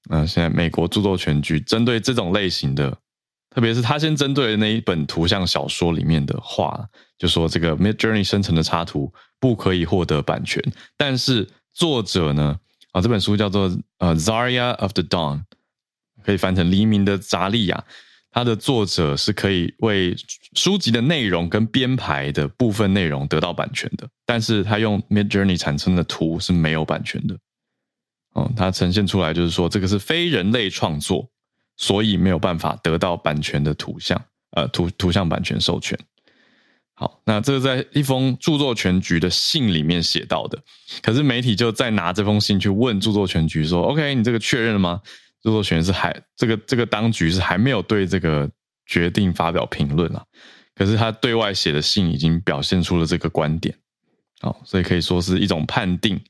[0.08, 2.96] 那现在美国著作权局针对这种类型的。
[3.50, 10.62] 特别是他先针对那一本图像小说里面的画，就说这个 Midjourney 生成的插图不可以获得版权，
[10.96, 12.56] 但是作者呢，
[12.92, 15.42] 啊，这本书叫做呃 Zarya of the Dawn，
[16.22, 17.84] 可以翻成黎明的查利亚，
[18.30, 20.14] 它的作者是可以为
[20.54, 27.36] 书籍的内容跟编排的部分内容得到版权的，但是他用 Midjourney 产生的图是没有版权的，
[28.34, 31.28] 哦，它呈现出来就是说这个是非人类创作。
[31.80, 35.98] 所以没有办法得到版权的图像，呃，图图像版权授权。
[36.92, 40.58] 好，那这个在一封著作权局的信里面写到的，
[41.00, 45.00] 可是媒体就再拿这封信去问著作权局说：“OK，你这个确认了吗？
[45.42, 48.46] 著作权是还这个这个当局是还没有对这个
[48.84, 50.22] 决定发表评论啊。
[50.74, 53.74] 可是他对外写的信已经表现出了这个观点，
[54.42, 56.20] 好，所以可以说是一种判定。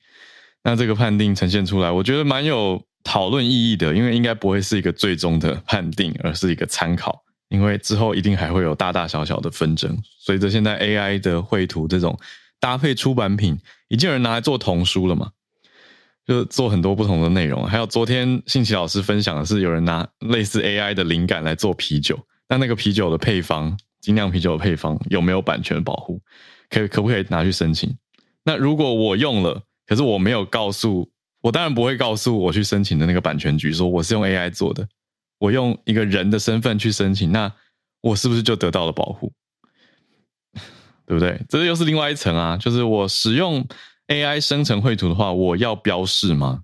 [0.63, 2.81] 那这个判定呈现出来，我觉得蛮有。
[3.11, 7.20] 讨论意义的，因为应该不会是一个最终的判定，而是一个参考。
[7.49, 9.99] 因为之后一定还会有大大小小的纷争。
[10.20, 12.16] 随着现在 AI 的绘图这种
[12.61, 15.33] 搭配出版品，已经有人拿来做童书了嘛？
[16.25, 17.66] 就做很多不同的内容。
[17.66, 22.16] 还有昨天信奇老师分享的是，有人拿类似 AI 的灵感来做啤酒，
[22.49, 26.20] 那那个啤酒的配方，精酿啤酒的配方有没有版权保护？
[26.68, 27.92] 可可不可以拿去申请？
[28.44, 31.10] 那如果我用了，可是我没有告诉。
[31.40, 34.87] 我当然不会告诉我去申请的那个版权局说我是用 AI 做的，
[35.38, 37.53] 我用一个人的身份去申请，那
[38.03, 39.33] 我是不是就得到了保护？
[41.07, 41.40] 对不对？
[41.48, 43.66] 这又是另外一层啊，就是我使用
[44.09, 46.62] AI 生成绘图的话，我要标示吗？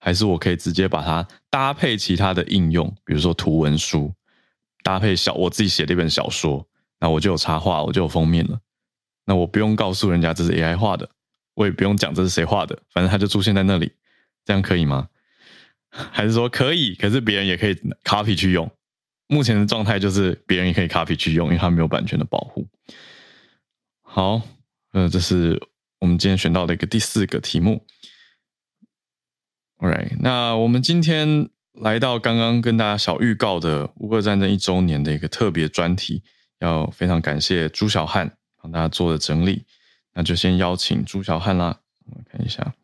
[0.00, 4.12] 还是我可以直接把它搭配其他的应用，比如说图文书，
[4.84, 6.64] 搭配小我自己写的一本小说，
[7.00, 8.60] 那我就有插画，我就有封面了，
[9.24, 11.08] 那我不用告诉人家这是 AI 画的，
[11.54, 13.90] 我也不用讲这是谁画的，反正它就出现在那里。
[14.48, 15.10] 这样可以吗？
[15.92, 16.94] 还是说可以？
[16.94, 18.70] 可是别人也可以 copy 去用。
[19.26, 22.66] 目前的状态就是别人也可以 copy 去用，因为它没有版权的保护。
[24.00, 24.40] 好，
[24.92, 25.60] 呃，这是
[25.98, 27.84] 我们今天选到的一个第四个题目。
[29.76, 36.22] Alright，那我们今天来到刚刚跟大家小预告的乌俄战争一周年的一个特别专题，
[36.60, 39.66] 要非常感谢朱小汉帮大家做的整理，
[40.14, 42.74] 那就先邀请朱小汉啦，我们看一下。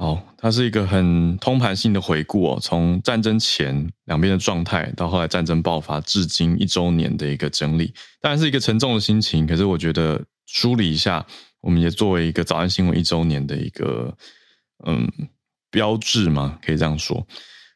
[0.00, 9.46] 好，它是一个很通盘性的回顾哦，从战争前两边的状态，到后来战争爆发至今一周年的一个整理，当然是一个沉重的心情。
[9.46, 11.26] 可是我觉得梳理一下，
[11.60, 14.16] 我们也作为一个早安新闻一周年的一个
[14.86, 15.06] 嗯
[15.70, 17.26] 标志嘛，可以这样说。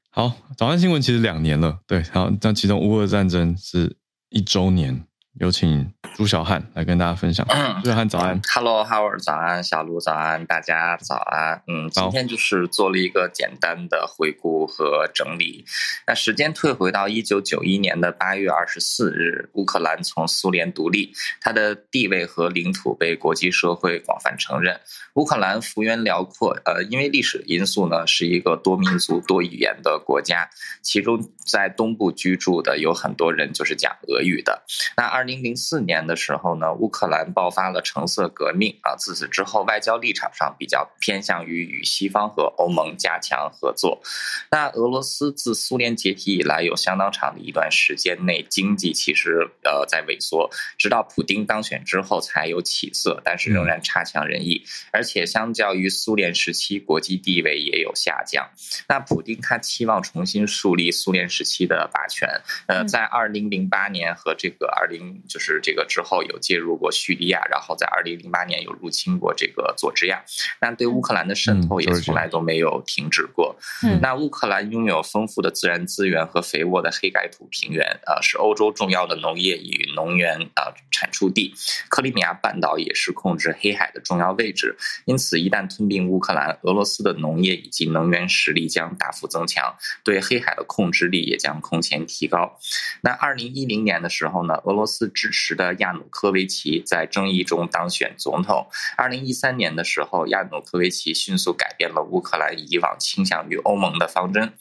[0.08, 3.94] 好，早安新闻其实两年了，对，好，那其中乌俄战争是
[4.30, 5.04] 一周年，
[5.40, 5.92] 有请。
[6.14, 7.44] 朱小汉来跟大家分享。
[7.82, 11.60] 朱小汉早安，Hello，Howard 早安，小卢早安，大家早安。
[11.66, 15.64] 嗯，今天就是做了一个简单的回顾和整理。
[16.06, 24.80] 那时间退回到一九九一年的八月二十四日，乌克兰从苏联独立，它的地位和领土被国际社会广泛承认。
[25.14, 30.48] 乌克兰幅员辽阔，呃，因为历史因素呢，是一个多民族多语言的国家，
[30.80, 34.62] 其中在东部居住的有很多人就是讲俄语的。
[34.96, 35.94] 那二零零四年。
[36.04, 38.94] 的时候呢，乌克兰爆发了橙色革命啊。
[38.96, 44.02] 自此之后，外交立场上比较偏向于与西方和欧盟加强合作。
[44.50, 54.62] 那俄罗斯自苏联解体以来，有相当长的一段时间内经济其实呃在萎缩，直到普丁当选之后才有起色，但是仍然差强人意。
[54.92, 58.46] 而且相较于苏联时期，国际地位也有下降。
[58.88, 62.28] 那普丁他期望重新树立苏联时期的霸权。
[62.66, 65.86] 呃，在二零零八年和这个二零就是这个。
[65.86, 70.24] 之后有介入过叙利亚，然后在二零零八年有入侵过这个佐治亚，
[70.60, 73.54] 那对乌克兰的渗透也从来都没有停止过。
[73.84, 81.54] 嗯，那乌克兰拥有丰富的自然资源和肥沃的黑盖土平原，啊，是欧洲重要的农业与能源啊产出地。
[81.88, 92.58] 克里米亚半岛也是控制黑海的重要位置，因此一旦吞并乌克兰，俄罗斯的农业以及能源实力将大幅增强，对黑海的控制力也将空前提高。
[93.02, 98.66] 那二零一零年的时候呢，俄罗斯支持的亚努科维奇在争议中当选总统。
[98.96, 104.52] 二零一三年的时候，亚努科维奇迅速改变了乌克兰以往倾向于欧盟的方针。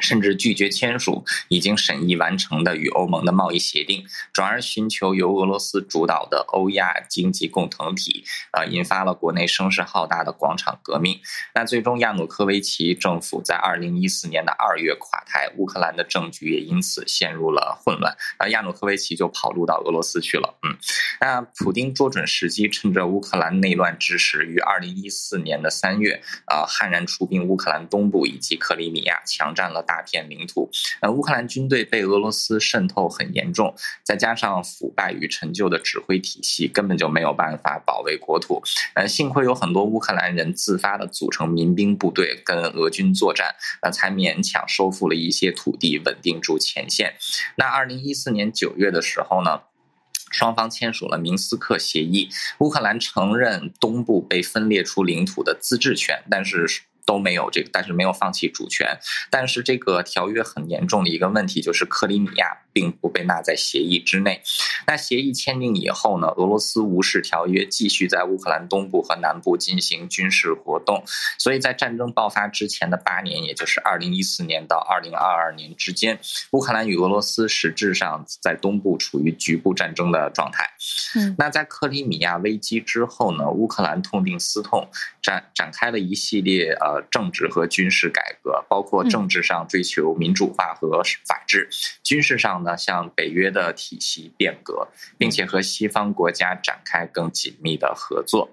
[0.00, 11.20] 甚至拒绝签署已经审议完成的与欧盟的贸易协定，转而寻求由俄罗斯主导的欧亚经济共同体，呃，引发了国内声势浩大的广场革命。
[11.54, 18.16] 那最终，亚努科维奇政府在二零一四年的二月垮台，乌克兰的政局也因此陷入了混乱。
[18.38, 20.58] 那亚努科维奇就跑路到俄罗斯去了。
[20.62, 20.76] 嗯，
[21.20, 29.84] 那普京捉准时机，趁着乌克兰内乱之时，于二零一四年的三月，啊、呃，悍然出兵乌克兰东部以及克里米亚，强占了。
[29.88, 30.70] 大片领土，
[31.00, 33.74] 呃，乌克兰军队被俄罗斯渗透很严重，
[34.04, 38.62] 再加上腐败与陈旧的指挥体系，根本就没有办法保卫国土。
[38.94, 47.14] 呃，幸亏有很多乌克兰人自发的组成民兵部队跟俄军作战，呃，才勉强收复了一些土地，稳定住前线。
[47.56, 49.62] 那二零一四年九月的时候呢，
[50.30, 56.66] 双方签署了明斯克协议，乌克兰承认东部被分裂出领土的自治权，但是。
[57.08, 58.98] 都没有这个，但是没有放弃主权。
[59.30, 64.42] 但是这个条约很严重的一个问题就是克里米亚并不被纳在协议之内。
[64.86, 71.02] 那协议签订以后呢，俄罗斯无视条约，继续在乌克兰东部和南部进行军事活动。
[71.38, 80.68] 所以在战争爆发之前的八年，也就是二零一四年到二零二二年之间，乌克兰与俄罗斯实质上在东部处于局部战争的状态。
[81.16, 84.86] 嗯，那在克里米亚危机之后呢，乌克兰痛定思痛，
[85.22, 86.97] 展展开了一系列呃。
[87.10, 91.68] 政治和军事改革，包括政治上追求民主化和法治，
[92.02, 98.50] 军事上呢，向北约的体系变革，并且和西方国家展开更紧密的合作。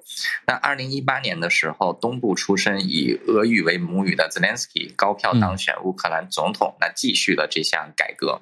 [0.48, 8.42] 那二零一八年的时候，东部出身以俄语为母语的泽连斯基高票当选乌克兰总统，那继续了这项改革。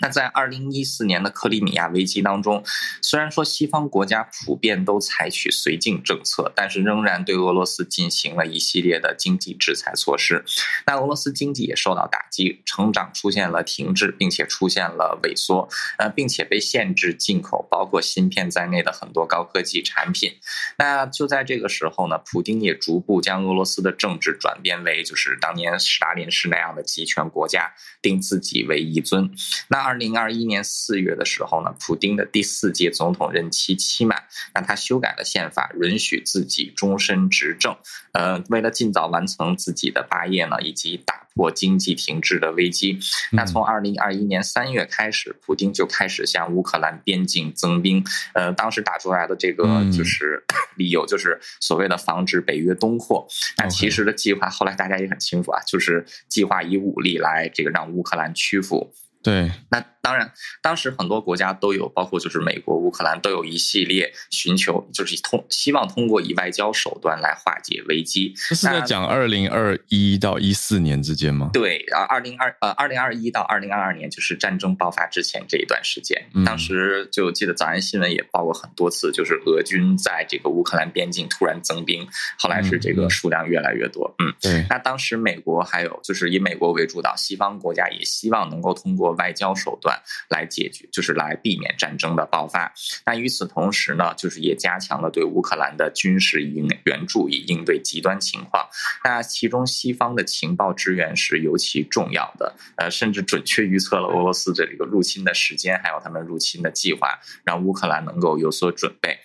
[0.00, 2.64] 那在二零一四年的克里米亚危机当中，
[3.02, 10.42] 虽然说西方国家普遍都采取绥靖政策，但是仍然对俄罗斯进行了一系列的经济制裁措施。
[10.86, 20.32] 那俄罗斯经济也受到打击，成长出现了停滞，并且出现了萎缩，呃，并且被限制进口包括芯片在内的很多高科技产品。
[20.78, 29.30] 那就在这个时候呢，普京也逐步将俄罗斯的政治转变为就是当年斯大林式那样的集权国家，定自己为一尊。
[29.68, 29.89] 那。
[29.90, 34.22] 二零二一年四月的时候呢，普丁的第四届总统任期期满，
[34.54, 37.76] 那他修改了宪法，允许自己终身执政。
[38.12, 43.00] 呃，为了尽早完成自己的霸业呢，以及打破经济停滞的危机。
[43.32, 48.04] 那从二零二一年三月开始，普京就开始向乌克兰边境增兵。
[48.34, 50.44] 呃，当时打出来的这个就是
[50.78, 53.26] 理由，就是所谓的防止北约东扩。
[53.56, 58.92] 那其实的计划后来大家也很清楚啊，就是计划以武力来这个让乌克兰屈服。
[59.22, 59.84] 对，那。
[60.02, 68.32] 当然，当时很多国家都有，包括就是美国、乌克兰都有一系列寻求，就是通希望通过以外交手段来化解危机。
[68.48, 71.50] 这是在讲二零二一到一四年之间吗？
[71.52, 76.18] 对啊，二零二呃二零二一到二零二二年就是战争爆发之前这一段时间。
[76.34, 82.08] 嗯、当时就记得早安新闻也报过很多次，就是俄军在这个乌克兰边境突然增兵，
[82.38, 84.12] 后来是这个数量越来越多。
[84.18, 84.66] 嗯，对、嗯。
[84.70, 90.00] 那当时美国还有就是以美国为主导，西方国家也希望能够通过外交手段。
[90.28, 92.72] 来解决，就是来避免战争的爆发。
[93.04, 98.68] 那与此同时呢，就是也加强了对乌克兰的军事应援助，以应对极端情况。
[99.04, 109.18] 那其中西方的情报支援是尤其重要的，呃，甚至准确预测了俄罗斯的这个入侵的时间，还有他们入侵的计划，让乌克兰能够有所准备。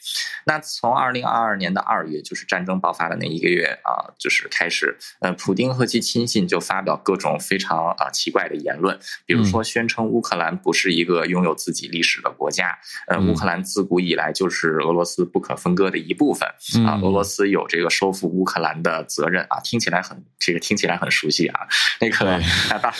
[0.45, 16.47] 那从二零二二年的二月，就是战争爆发的那一个月啊，就是开始，呃，普丁和其亲信就发表各种非常啊奇怪的言论，比如说宣称乌克兰不是一个拥有自己历史的国家，呃，乌克兰自古以来就是俄罗斯不可分割的一部分
[16.87, 21.67] 啊，俄罗斯有这个收复乌克兰的责任啊，听起来很这个听起来很熟悉啊，
[21.99, 22.39] 那个
[22.81, 22.93] 到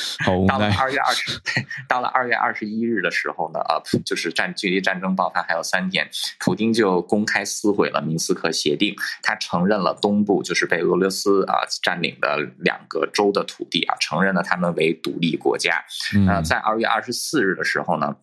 [0.45, 1.39] 到了二月二十，
[1.87, 6.05] 到了二月二十一日的时候呢，啊，就是战距离战争爆发还有三天，
[6.39, 15.81] 普京就公开撕毁了明斯克协定，他承认了东部就是被俄罗斯啊占领的两个州的土地啊，承认了他们为独立国家，
[16.27, 18.15] 呃，在二月二十四日的时候呢。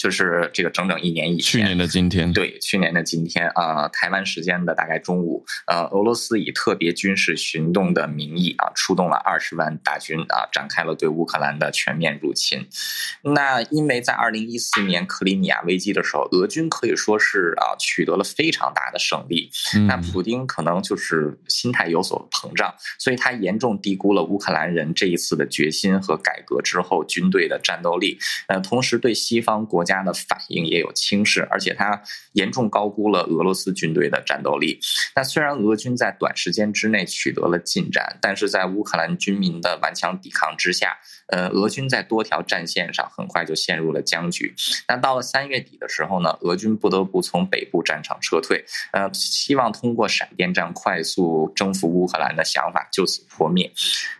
[0.00, 12.66] 就是这个整整一年以前，去年的今天，对，去年的今天啊、呃，台湾时间的大概中午，呃，俄罗斯以特别军事行动的名义啊，出动了二十万大军啊，展开了对乌克兰的全面入侵。
[13.22, 19.50] 那因为在二零一四年克里米亚危机的时候，俄军可以说是啊取得了非常大的胜利。
[19.76, 28.18] 嗯、那普京可能就是心态有所膨胀，所以他严重低估了乌克兰人这一次的决心和改革之后军队的战斗力。
[28.46, 29.89] 呃，同时对西方国家。
[29.90, 32.00] 家的反应也有轻视，而且他
[32.32, 34.78] 严重高估了俄罗斯军队的战斗力。
[35.16, 44.54] 那虽然俄军在短时间之内取得了进展，但是在乌克兰军民的顽强抵抗之下，呃，俄军在多条战线上很快就陷入了僵局。
[44.86, 53.72] 那到了三月底的时候呢，俄军不得不从北部战场撤退，呃，希望通过闪电战快速征服乌克兰的想法就此破灭。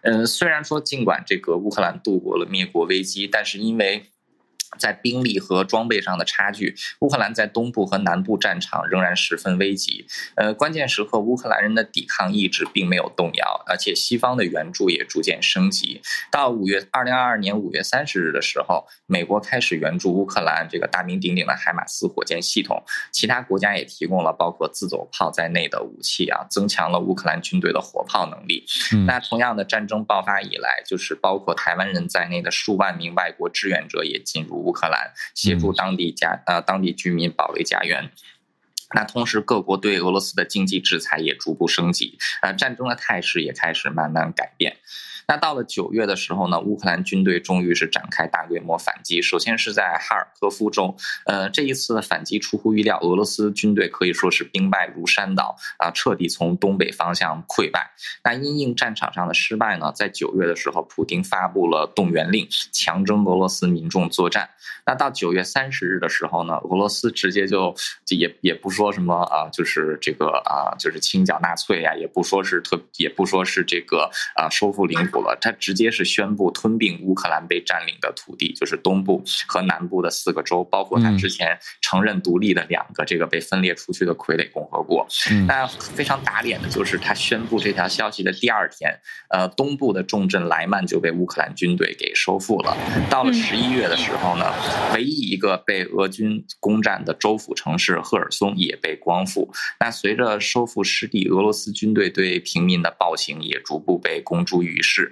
[0.03, 4.05] 嗯、呃，虽然说尽管这个乌克兰度过了灭国危机，但是因为
[4.79, 10.07] 在兵力和装备上的差距，乌克兰在东部和南部战场仍然十分危急。
[10.37, 16.01] 呃，关键时刻，乌克兰人的抵抗意志并没有动摇，而且西方的援助也逐渐升级。
[16.31, 28.65] 到五月二零二二年五月三十日的时候，美国开始援助乌克兰这个大名鼎鼎的海马斯火箭系统，其他国家也提供了包括自走炮在内的武器啊，增强了乌克兰军队的火炮能力。
[28.93, 34.60] 嗯、那同样的，战争爆发以来，就是包括台湾人在内的数万名外国志愿者也进入。
[34.61, 38.11] 乌克兰协助当地家呃当地居民保卫家园，
[38.95, 44.77] 那同时各国对俄罗斯的经济制裁也逐步升级，呃，战争的态势也开始慢慢改变。
[45.31, 49.23] 那到了九月的时候呢，乌克兰军队终于是展开大规模反击。
[49.23, 57.93] 首先是在哈尔科夫州，呃，这一次的反击出乎预料，俄罗斯军队可以说是兵败如山倒啊，彻底从东北方向溃败。
[58.25, 64.51] 那因应战场上的失败呢，在九月的时候，普丁发布了动员令，强征俄罗斯民众作战。
[64.85, 67.73] 那到九月三十日的时候呢，俄罗斯直接就
[68.09, 85.07] 也也不说什么啊，就是这个啊，就是清剿纳粹呀，也不说是特，也不说是这个啊，收复领土他直接是宣布吞并乌克兰被占领的土地，就是东部和南部的四个州，包括他之前承认独立的两个这个被分裂出去的傀儡共和国。
[85.47, 89.01] 那非常打脸的就是他宣布这条消息的第二天，
[89.31, 92.77] 呃，东部的重镇莱曼就被乌克兰军队给收复了。
[93.11, 94.53] 到了十一月的时候呢，
[94.95, 99.53] 唯一一个被俄军攻占的州府城市赫尔松也被光复。
[99.81, 105.10] 那随着收复失地，俄罗斯军队对平民的暴行也逐步被公诸于世。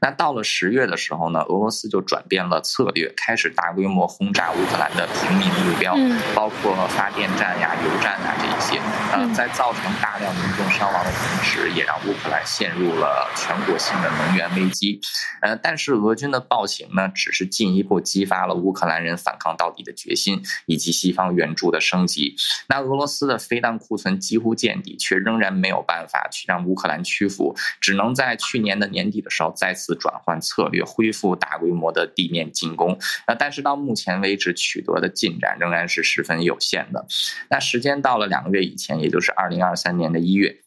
[0.00, 5.94] 那到了十月的时候呢，俄罗斯就转变了策略，开始大规模轰炸乌克兰的平民目标，
[6.34, 8.80] 包括发电站呀、油站啊这一些。
[9.12, 15.00] 呃，呃，在造成大量民众伤亡的同时，也让乌克兰陷入了全国性的能源危机。
[15.42, 22.36] 呃，但是俄军的暴行呢，只是进一步激发了乌克兰人反抗到底的决心，以及西方援助的升级。
[22.68, 32.96] 那俄罗斯的飞弹库存几乎见底，却仍然没有办法去让乌克兰屈服，只能在去年的年底的时候再次转换策略，恢复大规模的地面进攻。
[33.26, 37.04] 那但是到目前为止取得的进展仍然是十分有限的。
[37.50, 40.62] 那时间到了两个月以前，也就是二零二三年的一月。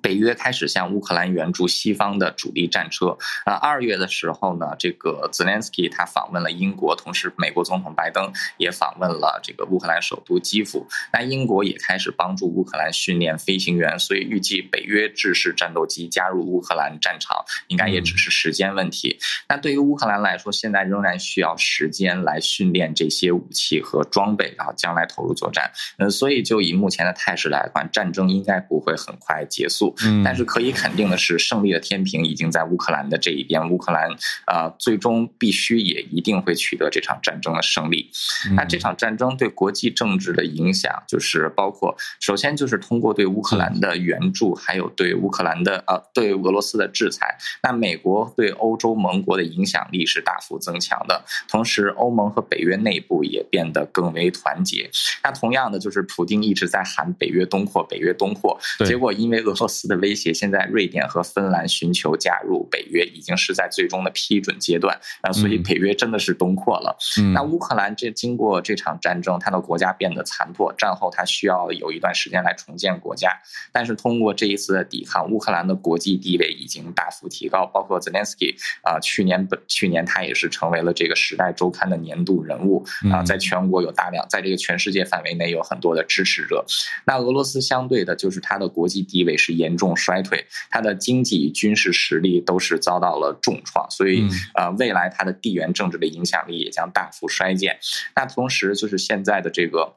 [0.00, 3.16] 北约开始向乌克兰援助西方的主力战车。
[3.44, 10.86] 啊，二月的时候呢，这个泽连斯基他访问了英国，同时美国总统拜登也访问了这个乌克兰首都基辅。
[11.12, 19.18] 那英国也开始帮助乌克兰训练飞行员，所以预计北约制式战斗机加入乌克兰战场，应该也只是时间问题。
[19.48, 25.70] 那对于乌克兰来说，现在仍然需要时间来训练这些武器和装备，然后将来投入作战。
[25.98, 29.87] 嗯，所以就以目前的态势来看，战争应该不会很快结束。
[30.04, 33.58] 嗯，但是可以肯定的是，胜利的天平已经在乌克兰的这一边。
[33.70, 34.10] 乌克兰
[34.46, 38.10] 啊、呃，最终必须也一定会取得这场战争的胜利。
[38.54, 47.36] 那这场战争对国际政治的影响，就是包括首先就是通过对乌克兰的援助，还有对乌克兰的呃对俄罗斯的制裁。
[47.62, 54.88] 那美国对欧洲盟国的影响力是大幅增强的，同时欧盟和北约内部也变得更为团结。
[55.22, 66.96] 那同样的，就是普京一直在喊北约东扩，北约东扩，结果因为俄罗斯的威胁，现在瑞典和芬兰寻求加入北约，已经是在最终的批准阶段啊，所以北约真的是东扩了。
[67.20, 73.30] 嗯、那乌克兰这经过这场战争，他的国家变得残破，战后他需要有一段时间来重建国家。
[73.72, 86.64] 但是通过这一次的抵抗，乌克兰的国际地位已经大幅提高，包括泽连斯基啊，去年本去年他也是成为了这个《时代周刊》的年度人物啊，在全国有大量，在这个全世界范围内有很多的支持者。
[87.04, 89.96] 那俄罗斯相对的，就是它的国际地位是严重。
[89.96, 97.78] 衰退，它的经济军事实力都是遭到了重创，所以呃，未来它的地缘政治的影响力也将大幅衰减。
[98.14, 99.96] 那同时，就是现在的这个。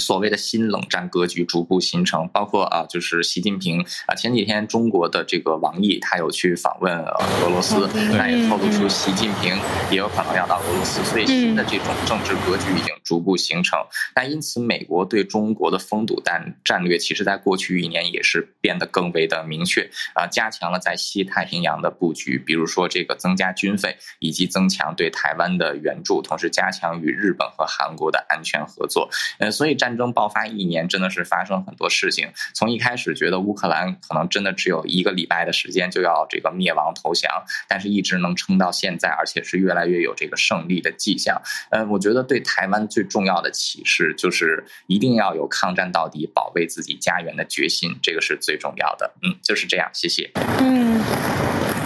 [0.00, 9.56] 所谓的新冷战格局逐步形成，包括啊，就是习近平啊，前几天中国的这个王毅他有去访问俄罗斯，那也透露出习近平
[9.92, 13.78] 也有可能要到俄罗斯，所以新的这种政治格局已经逐步形成。
[14.16, 29.08] 那因此，美国对中国的封堵战战略，其实在过去一年也是变得更为的明确啊，加强了在西太平洋的布局，比如说这个增加军费，以及增强对台湾的援助，同时加强与日本和韩国的安全合作。
[29.38, 29.73] 呃，所以。
[29.74, 32.28] 战争爆发一年，真的是发生很多事情。
[32.54, 37.30] 从一开始觉得乌克兰可能真的只有一个礼拜的时间就要这个灭亡投降，
[37.68, 41.40] 但是一直能撑到现在，而且是越来越有这个胜利的迹象。
[41.70, 49.12] 呃，我觉得对台湾最重要的启示就是一定要有抗战到底、保卫自己家园的决心，这个是最重要的。
[49.22, 49.88] 嗯，就是这样。
[49.92, 50.30] 谢谢。
[50.60, 51.00] 嗯，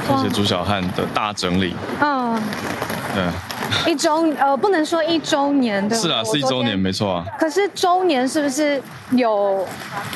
[0.06, 1.74] 谢谢朱小汉的大整理。
[2.00, 2.40] 嗯，
[3.14, 3.57] 对。
[3.86, 7.26] 一周呃，不能说一周年的，是啊，是一周年，没错啊。
[7.38, 9.66] 可是周年是不是有？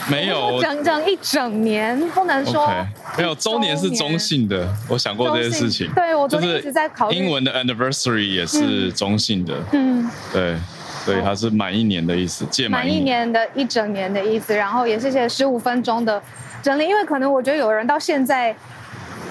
[0.09, 2.67] 没有，整整一整年，不能说。
[2.67, 2.87] Okay,
[3.19, 5.91] 没有，周年是中性的，我想过这件事情。
[5.95, 7.17] 对，我昨天一直在考虑。
[7.17, 10.57] 英文的 anniversary 也是中性的，嗯，对，
[11.05, 14.55] 对它是满一年的意思，届满一年的一整年的意思。
[14.55, 16.21] 然后也谢谢十五分钟的
[16.63, 18.55] 整理，因为可能我觉得有人到现在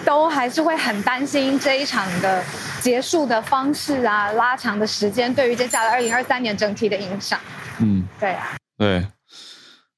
[0.06, 2.44] 都还是会很担心这一场的。
[2.82, 7.40] 结束的方式啊，拉长的时间，对于接下来二零二三年整体的影响，
[7.80, 9.06] 嗯，对啊，对，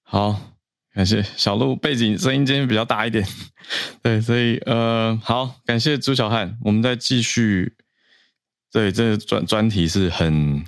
[0.04, 0.40] 好，
[0.94, 3.26] 感谢小鹿背景声音今天比较大一点，
[4.04, 7.74] 对，所以呃，好，感谢朱小汉，我们再继续，
[8.72, 10.62] 对，这个专专题是很，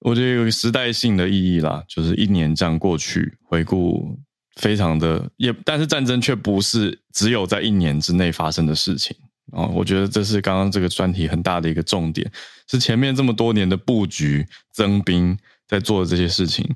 [0.00, 4.18] 我觉得有个时代性的意义啦，就是一年这样过去，回顾
[4.56, 9.16] 非常的也，但是战争却不是只有在一年之内发生的事情。
[9.52, 12.30] 哦，我觉得这是刚刚这个专题很大的一个重点，
[12.68, 15.36] 是前面这么多年的布局、增兵
[15.66, 16.68] 在做的这些事情。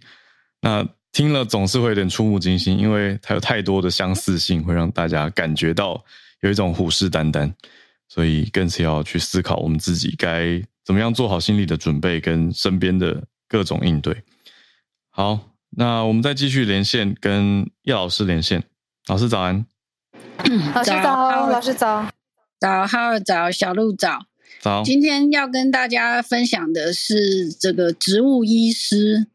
[0.60, 6.02] 那听了总是会有点触目惊心，因为它有太多的相似性，会让大家感觉到
[6.40, 7.52] 有一种虎视眈眈，
[8.08, 14.22] 所以更是要去思考我们自己该怎么样做好心理的准备，跟身边的各种应对。
[15.10, 15.38] 好，
[15.70, 18.64] 那我们再继续连线，跟叶老师连线。
[19.06, 19.64] 老师早安，
[20.74, 22.06] 老师早，老师早。
[22.64, 24.24] 早，哈尔早，小鹿早。
[24.62, 24.82] 早。
[24.82, 29.26] 今天要跟大家分享的是这个植物医师，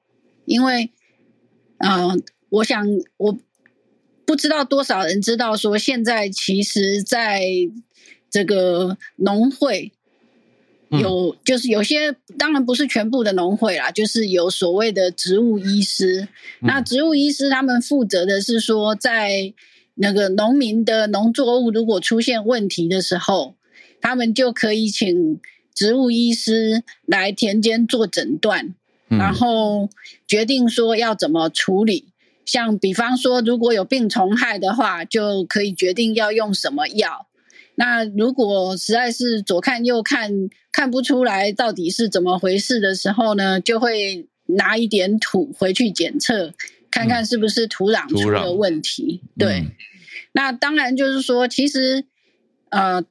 [0.45, 0.89] 因为，
[1.77, 2.17] 嗯、呃，
[2.49, 2.83] 我想
[3.17, 3.37] 我
[4.25, 7.43] 不知道多少人知道，说现在其实在
[8.31, 9.91] 这个农会
[10.89, 16.27] 有就是有些当然不是全部的农会啦，就是有所谓的植物医师。
[16.61, 19.53] 那植物医师他们负责的是说，在
[20.01, 23.55] 那个农民的农作物如果出现问题的时候，
[23.99, 25.41] 他们就可以请
[25.75, 28.73] 植物医师来田间做诊断，
[29.09, 29.89] 然后
[30.25, 32.07] 决定说要怎么处理。
[32.45, 37.27] 像比方说，如果有病虫害的话，就可以决定要用什么药。
[37.75, 40.31] 那如果实在是左看右看
[40.71, 46.53] 看不出来到底是怎么回事的时候呢，就会拿一点土回去检测，
[46.91, 49.21] 看看是不是土壤出了问题。
[49.23, 49.71] 嗯、对、嗯，
[50.33, 52.05] 那当然就是说，其实
[52.69, 53.03] 呃，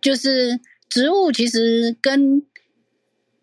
[0.00, 2.42] 就是植物其实跟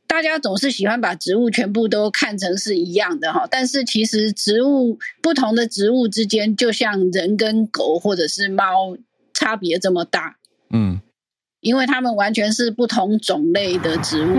[0.08, 8.98] 大家总是喜欢把植物全部都看成是一样的哈，但是其实植物不同的植物之间，就像人跟狗或者是猫。
[9.36, 10.38] 差别这么大，
[10.70, 11.02] 嗯，
[11.60, 14.36] 因为它们完全是不同种类的植物，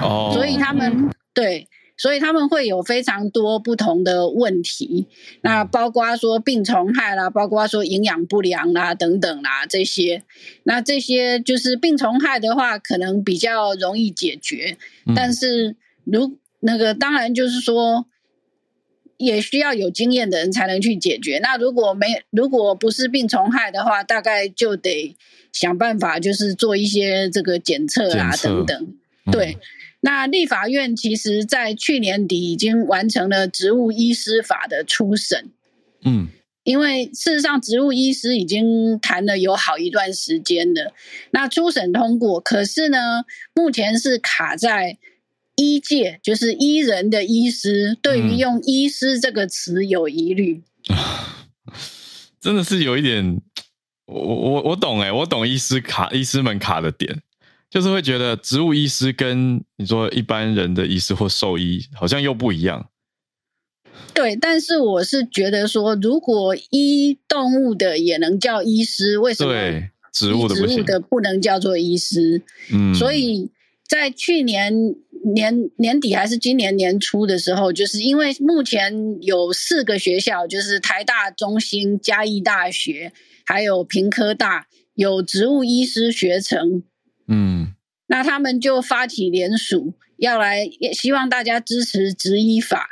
[0.00, 5.06] 哦，所以它们对，所以他们会有非常多不同的问题。
[5.42, 10.22] 那包括说病虫害啦，包括说营养不良啦等等啦这些。
[10.64, 14.76] 那这些就是病虫害的话，可能比较容易解决，
[15.14, 18.06] 但是如那个当然就是说。
[19.16, 21.38] 也需要有经验的人才能去解决。
[21.38, 25.16] 那如果没，如果不是病虫害的话，大概就得
[25.52, 28.96] 想办法，就是做一些这个检测啊等等。
[29.32, 29.58] 对，
[30.00, 35.50] 那立法院其实在去年底已经完成了植物医师法的初审。
[36.04, 36.28] 嗯，
[36.64, 40.92] 因为事实上植物医师已经谈了有好一段时间了，
[41.30, 44.98] 那初审通过，可是呢，目前是卡在。
[45.56, 50.98] 医界就是医人的医师，对于用“医师”这个词有疑虑，嗯，
[52.40, 53.40] 真的是有一点，
[54.06, 57.22] 我我我懂哎，我懂医师卡医师们卡的点，
[57.74, 62.88] 就是会觉得植物医师跟你说一般人的医师或兽医好像又不一样。
[64.12, 72.42] 对，但是我是觉得说，如果医动物的也能叫医师，为什么对植物的植物的不能叫做医师？
[72.72, 73.50] 嗯，所以
[73.88, 74.94] 在去年。
[75.26, 83.10] 年年底还是今年年初的时候，就是因为目前有四个学校，就是台大、中兴、嘉义大学，
[83.46, 86.82] 还有平科大，有植物医师学程。
[87.26, 87.74] 嗯，
[88.06, 92.90] 那他们就发起联署，要来也希望大家支持执医法。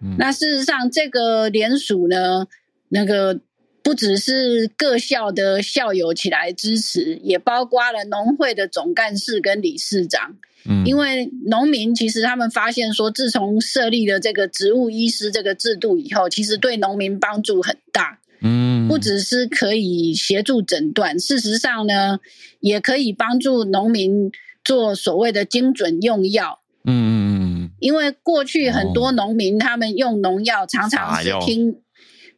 [0.00, 2.46] 嗯，那事实上，这个联署呢，
[2.90, 3.40] 那个
[3.82, 10.36] 不只是各校的校友起来支持，也包括了农会的总干事跟理事长。
[10.66, 18.18] 嗯，因为农民其实他们发现说，自从设立了这个植物医师这个制度以后，其实对农民帮助很大。
[18.44, 22.20] 嗯，不只是可以协助诊断，事实上呢，
[22.60, 24.30] 也可以帮助农民
[24.62, 26.60] 做所谓的精准用药。
[26.84, 27.70] 嗯嗯嗯。
[27.80, 31.76] 因为过去很多农民他们用农药，常常是听，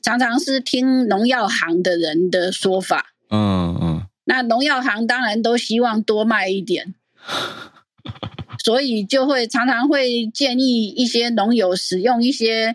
[0.00, 3.06] 常常是听农药行的人的说法。
[3.28, 4.02] 嗯嗯。
[4.24, 6.94] 那农药行当然都希望多卖一点。
[8.64, 12.74] 所以就会常常会建议一些农友使用一些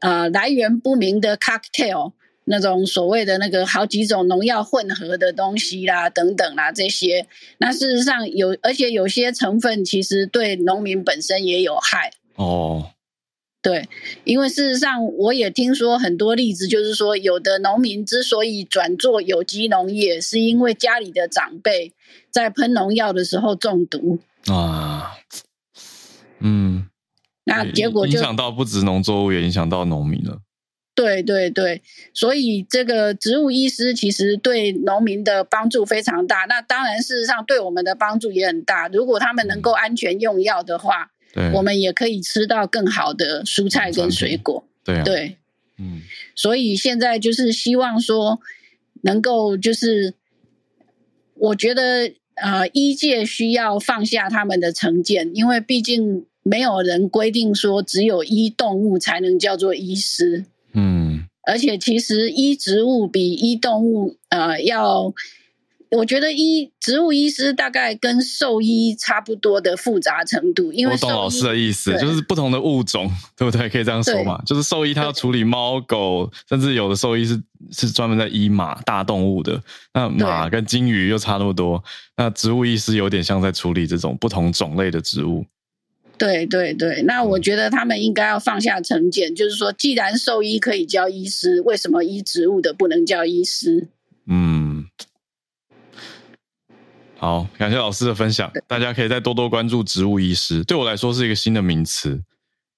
[0.00, 2.12] 呃来源不明的 cocktail
[2.44, 7.26] 那种所谓的那个好几种农药混合的东西啦等等啦这些，
[7.58, 12.90] 那事实上有，而且有些成分其实对农民本身也有害哦。
[13.62, 13.88] 对，
[14.24, 21.92] 因为事实上我也听说很多例子，就是说有的农民之所以转做有机农业，是因为家里的长辈
[22.28, 24.18] 在喷农药的时候中毒。
[24.46, 25.12] 啊，
[26.40, 26.88] 嗯，
[27.44, 30.40] 那结果就影响到不止农作物，也影响到农民了。
[30.94, 31.82] 对对对，
[32.12, 36.46] 所以这个植物医师其实对农民的帮助非常大。
[36.48, 38.88] 那当然，事实上对我们的帮助也很大。
[38.88, 44.64] 如果他们能够安全用药的话，对，我们也可以吃到更好的蔬菜跟水果。
[44.84, 45.36] 对啊，对，
[45.78, 46.02] 嗯，
[46.34, 48.40] 所以现在就是希望说，
[49.02, 50.14] 能够就是，
[51.34, 52.12] 我觉得。
[52.34, 60.46] 呃，医界需要放下他们的成见，因为毕竟没有人规定说只有医动物才能叫做医师。
[61.44, 65.12] 嗯，而且其实医植物比医动物呃要。
[65.94, 73.68] 我觉得医植物医师大概跟兽医差不多的复杂程度，因为我懂老师的意思，就是不同的物种，对不对？
[73.68, 74.40] 可以这样说嘛？
[74.46, 77.38] 就是兽医他要处理猫狗，甚至有的兽医是
[77.72, 79.62] 是专门在医马大动物的。
[79.92, 81.84] 那马跟金鱼又差那么多，
[82.16, 85.44] 那植物医师有点像在处理这种不同种类的植物。
[86.18, 93.88] 对对对，那我觉得他们应该要放下成见，就是说，既然兽医可以叫医师，为什么医植物的不能叫医师？
[94.26, 94.86] 嗯。
[97.16, 100.64] 好，感谢老师的分享，大家可以再多多关注植物医师。
[100.64, 102.20] 对我来说是一个新的名词，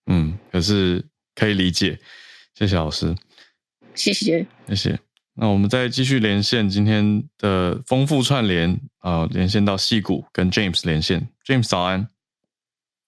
[0.05, 1.03] 嗯，可是
[1.35, 1.99] 可以理解。
[2.55, 3.15] 谢谢老师，
[3.95, 4.99] 谢谢，谢谢。
[5.35, 11.27] 那我们再继续连线今天的丰富串联啊、呃，连线到戏谷跟 James 连线。
[11.47, 12.07] James 早安，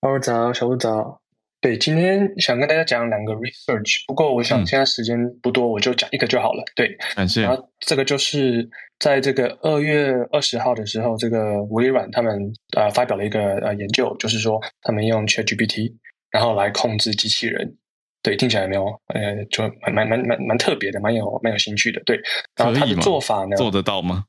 [0.01, 1.21] 好早，小鹿早。
[1.59, 6.63] 对，今天想跟大家讲两个 research，不过我想现在时间不多，嗯、我就讲一个就好了。
[6.77, 7.43] 对，感谢。
[7.43, 8.69] 然后这个就是
[9.01, 15.95] 在这个二月二十号的时候，这个微软他们呃发表了一个呃研究，就是说他们用 ChatGPT
[16.31, 17.77] 然后来控制机器人。
[18.23, 22.01] 对，听起来没有呃，就蛮蛮蛮蛮蛮特别的，蛮有蛮有兴趣的。
[22.05, 22.21] 对，
[22.55, 24.25] 然后他的做法呢，做得到吗？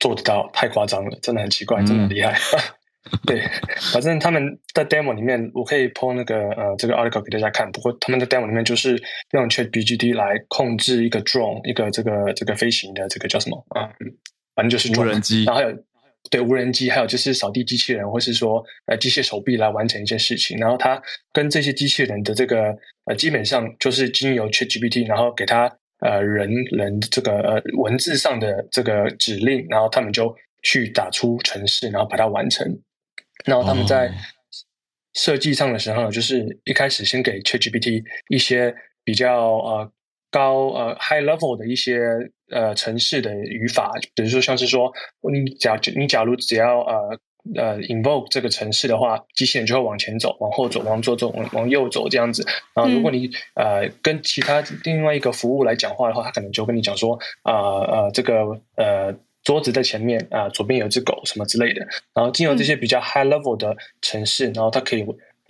[0.00, 2.32] 做得到，太夸张了，真的很奇怪，真的很厉害。
[2.32, 2.60] 嗯
[3.26, 3.40] 对，
[3.92, 7.70] 反正他们在 demo 里面，我可以 po 那个呃这个 article 给大家看。
[7.72, 13.88] 不过他们的 demo 里面就是用 ChatGPT 来控制一个 drone，一个这个这个飞行的这个叫什么啊？
[14.00, 14.12] 嗯，
[14.54, 15.44] 反正就是 drone, 无人机。
[15.44, 15.74] 然后还有
[16.30, 20.58] 对无人机，还有就是扫地机器人，或是说呃机械手臂来完成一些事情。
[20.58, 22.76] 然后它跟这些机器人的这个
[23.06, 32.68] 呃基本上就是经由 ChatGPT，然后给它呃人人这个呃文字上的这个指令，然后他们就去打出程式，然后把它完成。
[33.44, 34.12] 然后他们在
[35.14, 39.92] 设计上的时候，就是一开始先给 ChatGPT 一些比较呃
[40.30, 42.00] 高呃 high level 的一些
[42.50, 44.92] 呃城市的语法，比如说像是说
[45.32, 47.20] 你假你假如只要呃
[47.56, 52.46] 呃 invoke 这个城市的话，机器人就会往前走、往后走、往左走、往往右走这样子。
[52.74, 59.14] 然后如果你呃跟其他另外一个服务来讲话的话，他可能就跟你讲说啊呃，呃这个呃。
[59.50, 61.80] 桌子在前面啊，左边有一只狗什么之类的，
[62.14, 65.04] 然后进入这些比较 high level 的城市，嗯、然后它可以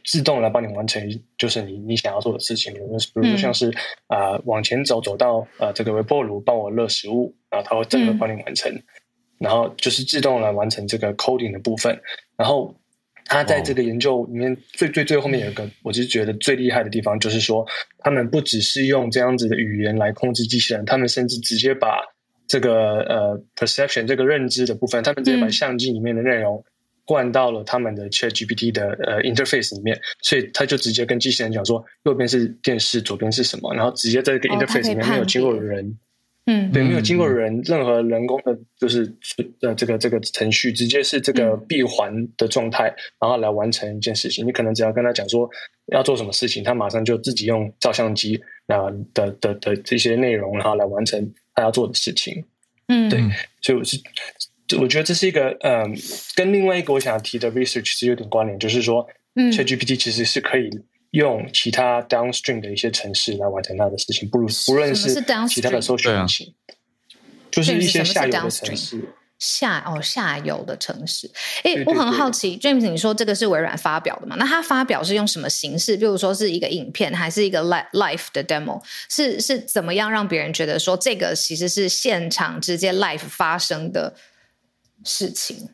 [0.06, 3.68] 自动来帮你完成，就是你你想要做的事情，比如说像是
[4.06, 8.82] 啊、呃、往前走走到呃这个微波炉帮我热食物，然后它会整个帮你完成，嗯、
[9.38, 12.00] 然后就是自动来完成这个 coding 的部分。
[12.38, 12.74] 然后
[13.26, 17.66] 它在这个研究里面最最最后面有一个，我就觉得最厉害的地方，就是说
[17.98, 22.00] 他们不只是用这样子的语言来控制机器人，他们甚至直接把
[22.50, 26.64] 这个呃，perception 这个认知的部分，他们直接把相机里面的内容
[27.04, 35.96] 灌到了他们的 ChatGPT 的呃 interface 里面，所以他就直接跟机器人讲说，右边是电视，左边是什么，然后直接在这个 interface 里面没有经过人，
[36.46, 39.14] 嗯，对，没有经过人任何人工的，就是
[39.62, 44.44] 呃这个这个程序，直接是这个闭环的状态，然后来完成一件事情。
[44.44, 45.48] 你可能只要跟他讲说
[45.92, 51.32] 要做什么事情，他马上就自己用照相机啊的的的这些内容，然后来完成。
[51.60, 52.44] 他要做的事情，
[52.88, 53.20] 嗯，对，
[53.60, 54.00] 所以我是，
[54.78, 55.94] 我觉得这是一个，嗯，
[56.34, 60.70] 跟另外一个我想要提的 research 是有点关联，就是说，嗯，ChatGPT 其实是可以
[61.10, 65.14] 用其他 downstream 的一些城市来完成它的事情，不如不论是
[65.48, 66.54] 其他的搜索引擎，
[67.50, 69.14] 就是一些下游的程式。
[69.40, 71.28] 下哦，下游的城市，
[71.64, 74.36] 哎，我很好奇，James，你说这个是微软发表的吗？
[74.38, 75.96] 那他发表是用什么形式？
[75.96, 78.80] 比如说是一个影片，还是一个 live 的 demo？
[79.08, 84.14] 是是怎么样让别人觉得说这个其实是现场直接 live 发生的
[85.04, 85.70] 事情？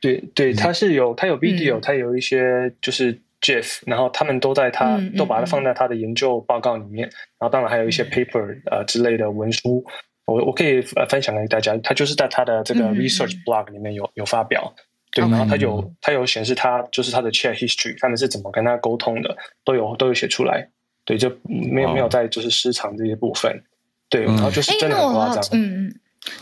[0.00, 9.84] 对对，他是有他有 video，他、嗯、有一些就是 GIF，然后他们都在他、嗯、都把它放在他的研究报告里面，嗯、然后当然还有一些 paper、嗯、呃之类的文书。
[10.26, 14.74] 我我可以呃分享给大家，他就是在他的这个 research blog 里面有、嗯、有发表，
[15.12, 20.68] 对，然后他有他有显示他就是他的 chat history，他们是怎么跟他沟通的，都有都有写出来，
[21.04, 23.62] 对，就没有、哦、没有在就是失常这些部分，
[24.08, 25.94] 对，然后就是真的很夸张，嗯嗯，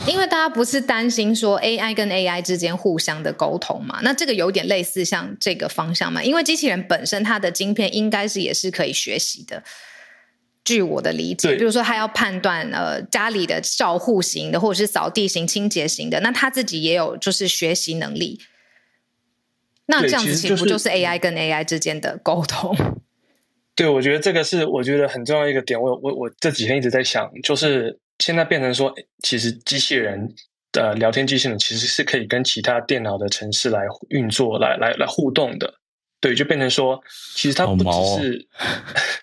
[0.06, 9.62] 因为大家不是担心说 AI 跟 AI 之间互相的沟通嘛，那这个有点类似像这个方向嘛，因为机器人本身它的晶片应该是也是可以学习的。
[10.64, 18.40] 据我的理解，比如说他要判断呃家里的照护型的，或者是扫地型、清洁型的，那他自己也有就是学习能力。
[19.86, 22.74] 那这样子岂不就是 AI 跟 AI 之间的沟通？
[23.76, 25.78] 对，我觉得这个是我觉得很重要一个点。
[25.78, 30.32] 我我我这几天一直在想，就是现在变成说，其实机器人
[30.72, 35.74] 的、呃、聊天机器人其实是可以跟其他电脑的城市来运作、来来来互动的。
[36.24, 36.98] 对，就变成说，
[37.34, 38.64] 其实它不只是， 哦、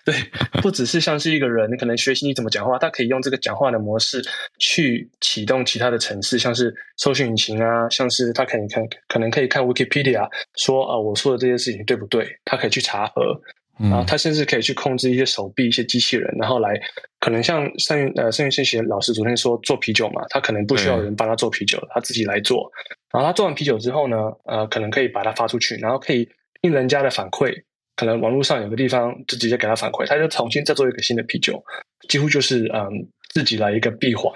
[0.04, 0.14] 对，
[0.62, 4.22] 不只是像是一个人，你可能学习你怎么讲话，他可以用这个讲话的模式
[4.60, 12.38] 去启动其他的城市，像是搜寻引擎啊，像是他可以看，可能可以看 Wikipedia，说啊，我说的这些事情对不对？
[12.44, 13.36] 他可以去查核，
[13.80, 16.80] 然后他甚至可以去控制一些手臂、一些机器人，然后来，
[17.18, 22.70] 可能像圣呃圣元圣贤老师昨天说做啤酒嘛，他可能不需要人帮他做啤酒，他自己来做，
[23.12, 26.28] 然后他做完啤酒之后呢，呃，可能可以把它发出去，然后可以。
[26.62, 27.52] 听人家的反馈，
[27.96, 31.62] 可能网络上有个地方就直接给他反馈，他就重新再做一个新的啤酒，
[32.08, 32.88] 几乎就是嗯
[33.30, 34.32] 自己来一个闭环，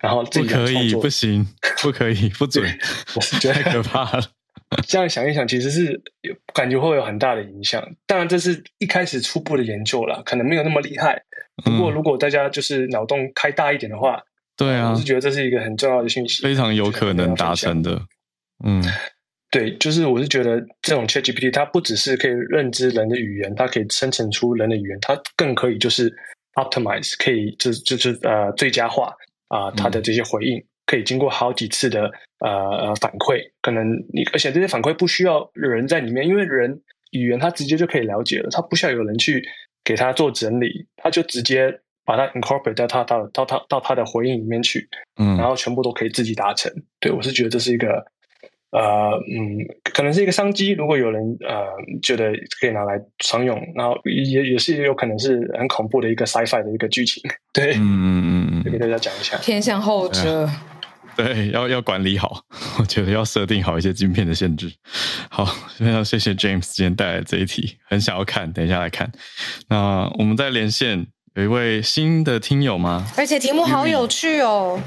[0.00, 1.46] 然后自己不可以不行，
[1.82, 2.64] 不可以，不准，
[3.14, 4.22] 我是觉得太可怕了。
[4.88, 6.00] 这样想一想，其实是
[6.52, 7.80] 感觉会有很大的影响。
[8.06, 11.22] 当然，这是一开始初步的研究了，可能没有那么厉害。
[11.64, 14.20] 不过，如果大家就是脑洞开大一点的话，
[14.56, 18.02] 对啊，我是觉得这是一个很重要的信息，非常有可能达成的。
[18.64, 18.82] 嗯，
[19.56, 26.12] 对，就是我是觉得这种 ChatGPT 它不只是可以认知人的语言，它可以生成出人的语言，它更可以就是
[26.56, 29.14] optimize，可以就就是呃最佳化
[29.48, 30.58] 啊、呃、它的这些回应。
[30.58, 33.84] 嗯可以经过好几次的呃呃反馈，可能
[34.14, 36.80] 你而且这些反馈不需要人在里面，因为人
[37.10, 39.42] 语言它直接就可以了解了，它不需要有人去
[39.82, 44.88] 给它做整理，它就直接把它 incorporate 到它到到他到它的回应里面去，
[45.18, 46.72] 嗯，然后全部都可以自己达成。
[47.00, 48.06] 对，我是觉得这是一个
[48.70, 49.58] 呃嗯，
[49.94, 51.64] 可能是一个商机，如果有人呃
[52.02, 57.22] 觉得可以拿来商用，然后也也是有可能是很恐怖的一个 sci-fi 的一个剧情。
[57.52, 60.48] 对，嗯嗯嗯，给大家讲一下，偏向后者。
[61.16, 62.42] 对，要要管理好，
[62.78, 64.70] 我觉得要设定好一些晶片的限制。
[65.30, 65.46] 好，
[65.78, 69.10] 非常谢谢 James 今天带来这一题，很想要看，等一下来看。
[69.70, 73.06] 那我们再连线，有一位新的听友吗？
[73.16, 74.78] 而且题目好有趣哦。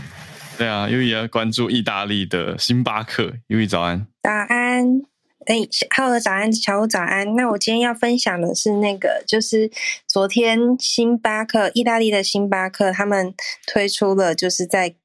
[0.60, 3.34] 对啊，因为也要关注意大利的星巴克。
[3.48, 5.02] 优一早安，早安，
[5.46, 5.56] 哎，
[5.96, 7.34] 浩儿早安，小五早安。
[7.36, 9.72] 那我今天要分享的是那个，就是
[10.06, 13.34] 昨天星巴克，意大利的星巴克，他们
[13.66, 14.96] 推出了，就是在。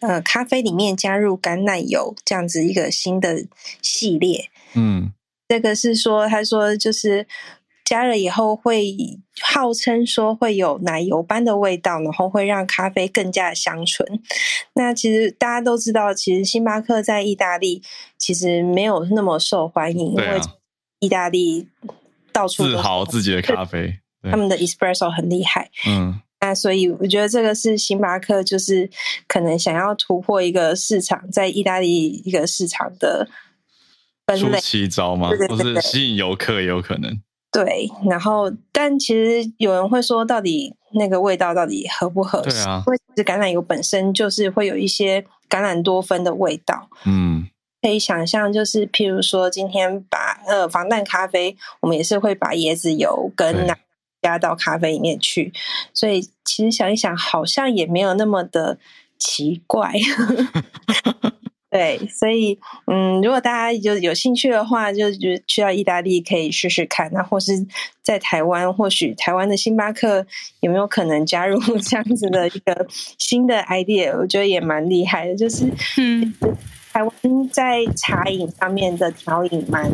[0.00, 3.44] 呃，咖啡里面加入橄榄油这样子一个新的
[3.82, 5.12] 系列，嗯，
[5.46, 7.26] 这个是说，他说就是
[7.90, 8.96] 加热以后会
[9.42, 14.22] 号称说会有奶油般的味道，然后会让咖啡更加的香醇。
[14.74, 17.82] 那其实大家都知道，其实星巴克在意大利
[18.16, 20.40] 其实没有那么受欢迎，啊、因为
[21.00, 21.66] 意大利
[22.32, 26.20] 到处自豪自己的咖啡，他们的 espresso 很厉害，嗯。
[26.42, 28.88] 那所以我觉得这个是星巴克，就是
[29.26, 33.28] 可能想要突破一个市场，在意大利一个市场的
[34.28, 35.30] 分类，出奇招吗？
[35.48, 37.20] 或是吸引游客也有可能。
[37.52, 42.50] 对，然后但其实有人会说，到底那个味道到底合不合适？
[42.50, 46.88] 对啊，因为其实橄榄油本身就是会有一些橄榄多酚的味道。
[47.04, 47.48] 嗯，
[47.82, 53.76] 可以想象，就是譬如说，今天把呃防弹咖啡，我们也是会把椰子油跟奶。
[54.22, 55.50] 加到咖啡里面去，
[55.94, 58.76] 所以其实想一想，好像也没有那么的
[59.18, 59.94] 奇怪。
[61.70, 67.08] 对，所以嗯，如果大家就有兴趣的话，就就去到意大利可以试试看。
[67.12, 67.52] 那或是
[68.02, 70.26] 在台湾，或许台湾的星巴克
[70.60, 72.86] 有没有可能加入 这样子的一个
[73.18, 74.16] 新的 idea？
[74.18, 75.36] 我觉得也蛮厉害的。
[75.36, 75.64] 就是
[75.96, 76.34] 嗯，
[76.92, 77.12] 台湾
[77.52, 79.88] 在茶饮上面的调饮蛮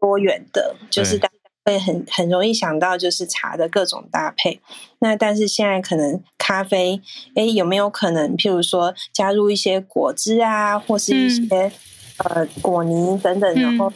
[0.00, 1.28] 多元的，就是大。
[1.64, 4.60] 会很很容易想到就是茶的各种搭配，
[4.98, 7.00] 那但是现在可能咖啡，
[7.34, 11.72] 诶，有没有可能譬如说加入一些果汁啊，或是一些、嗯、
[12.18, 13.92] 呃果泥等等，然后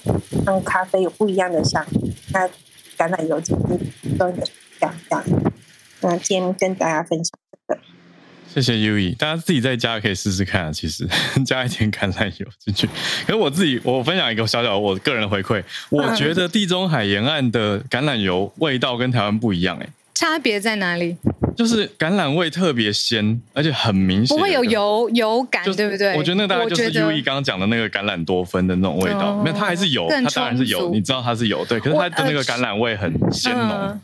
[0.47, 1.85] 让咖啡有不一样的香。
[1.93, 2.49] 嗯、那
[2.97, 4.37] 橄榄油就是都有
[4.81, 5.25] 这样这样。
[6.01, 7.33] 那今天跟大家分享
[7.67, 7.81] 这个。
[8.55, 10.73] 谢谢 Uee，大家自己在家可以试试看啊。
[10.73, 11.07] 其实
[11.47, 12.87] 加一点橄榄油进去。
[13.27, 21.17] 可是我自己，我分享一个小小我个人的回馈，我觉得地中海沿岸的橄榄油味道跟台湾不一样，哎，差别在哪里？
[21.57, 26.17] 就是橄榄味特别鲜，而且很明显，不会有油油感，对不对？
[26.17, 31.81] 我觉得那个大概就是 Uee 刚刚讲的那个橄榄多酚的那种味道，没有，它还是有，它当然是有，你知道它是有，对。
[31.81, 34.01] 可是它的那个橄榄味很鲜浓，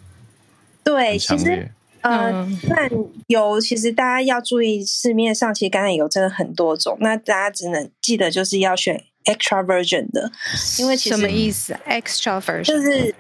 [0.84, 1.68] 对，其实。
[2.04, 2.30] 呃，
[2.68, 10.30] 橄榄油其实大家要注意，市面上其实橄榄油真的很多种，那大家只能记得就是要选 extra virgin 的，
[10.78, 13.14] 因为其实什么意思？extra virgin 就是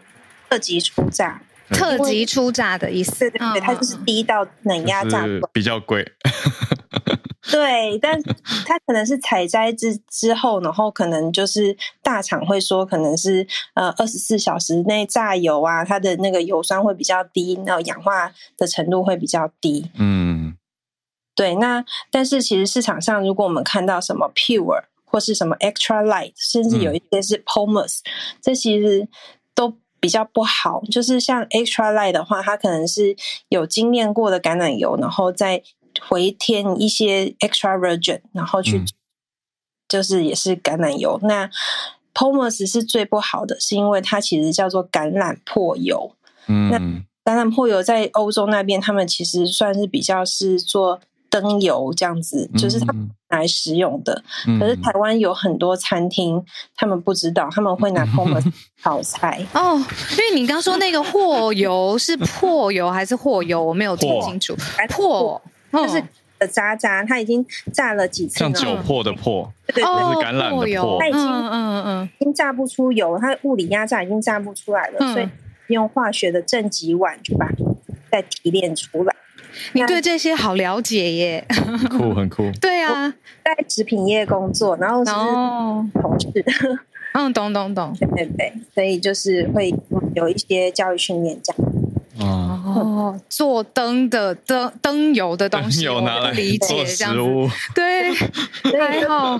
[0.50, 1.40] 特级初榨。
[1.70, 6.04] 特级出榨的意思，对对对，它就是第一道冷压榨，比较贵。
[7.50, 8.20] 对，但
[8.66, 19.90] 它可能是采摘之之后，然后可能就是大厂会说，可能是呃二十四小时内榨油啊，它的那个油酸会比较低，那氧化的程度会比较低。
[19.98, 20.56] 嗯，
[21.36, 21.54] 对。
[21.56, 27.86] 那但是其实市场上，如果我们看到什么 pure 或是什么 extra light，甚至有一些是嗯，
[28.40, 29.06] 这其实
[29.54, 29.76] 都。
[30.04, 33.16] 比较不好，就是像 extra light 的话，它可能是
[33.48, 35.62] 有精炼过的橄榄油，然后再
[35.98, 38.86] 回添一些 extra virgin，然后去、嗯、
[39.88, 41.18] 就是也是橄榄油。
[41.22, 41.48] 那
[42.12, 46.14] pomace 是最不好的，是因为它其实叫做橄榄破油。
[46.48, 51.00] 嗯，那橄榄破油在欧洲那边，他们其实算是比较是做。
[51.40, 54.22] 灯油这样子，就是他们来食用的。
[54.46, 56.40] 嗯、可是台湾有很多餐厅，
[56.76, 59.74] 他们不知道，他们会拿 pomace 炒菜哦。
[60.12, 64.54] 因为你刚说那个货油是破油还是货油，我没有听清楚。
[64.90, 66.00] 破，就是
[66.38, 75.28] 的渣渣，它已经炸了几次，像酒粕的粕，对，对，对，是橄榄的粕，它已经嗯嗯嗯，已经炸不出油，它物理压榨已经炸不出来了，嗯、所以
[75.66, 77.54] 用化学的正极碗去把它
[78.12, 79.12] 再提炼出来。
[79.72, 82.50] 你对这些好了解耶，很酷很酷。
[82.60, 83.08] 对啊，
[83.44, 86.28] 在食品业工作，然后是同事。
[87.14, 89.74] 哦、 嗯，懂懂懂，对对对，所以就是会
[90.14, 91.72] 有一些教育训练这样。
[92.20, 98.12] 哦，做灯的灯灯油的东西，灯油拿来理解这样子，对，
[98.78, 99.38] 还好，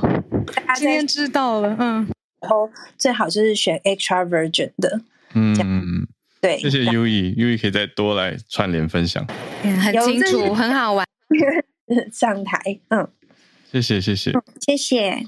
[0.77, 2.07] 今天知道了，嗯，
[2.41, 5.01] 然后最好就是选 extra virgin 的，
[5.35, 6.07] 嗯，
[6.45, 9.27] 对，谢谢 Uyi，Uyi 可以再多来串联分享，
[9.63, 11.07] 很清楚，很好玩，
[12.13, 13.09] 上台，嗯，
[13.73, 14.31] 谢谢谢谢，
[14.61, 15.25] 谢谢。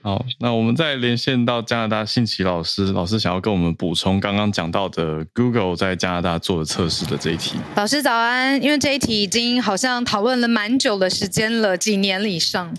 [0.00, 7.58] 好，那我们再连线到加拿大信奇老师，老师想要跟我们补充刚刚讲到的 Google 在加拿大做的测试的这一题。
[7.76, 12.74] 老师早安，因为这一题已经好像讨论了蛮久的时间了，几年以上。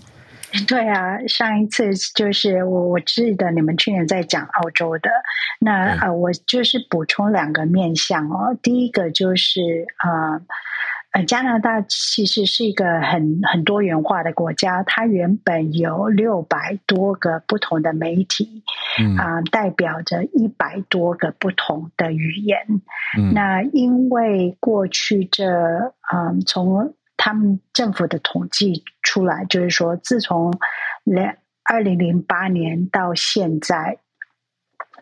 [0.68, 5.10] 对啊，上一次就是我我记得你们去年在讲澳洲的，
[5.60, 10.34] 那啊、呃，我就是补充两个面向哦，第一个就是啊。
[10.34, 10.42] 呃
[11.12, 18.62] 呃，加拿大其实是一个很很多元化的国家，它原本有六百多个不同的媒体，
[18.98, 22.60] 嗯啊、呃，代表着一百多个不同的语言。
[23.18, 25.92] 嗯、那因为过去这，嗯、
[26.28, 26.94] 呃，从
[27.24, 30.52] 他们政府的统计出来，就是说，自从
[31.04, 33.98] 两二零零八年到现在，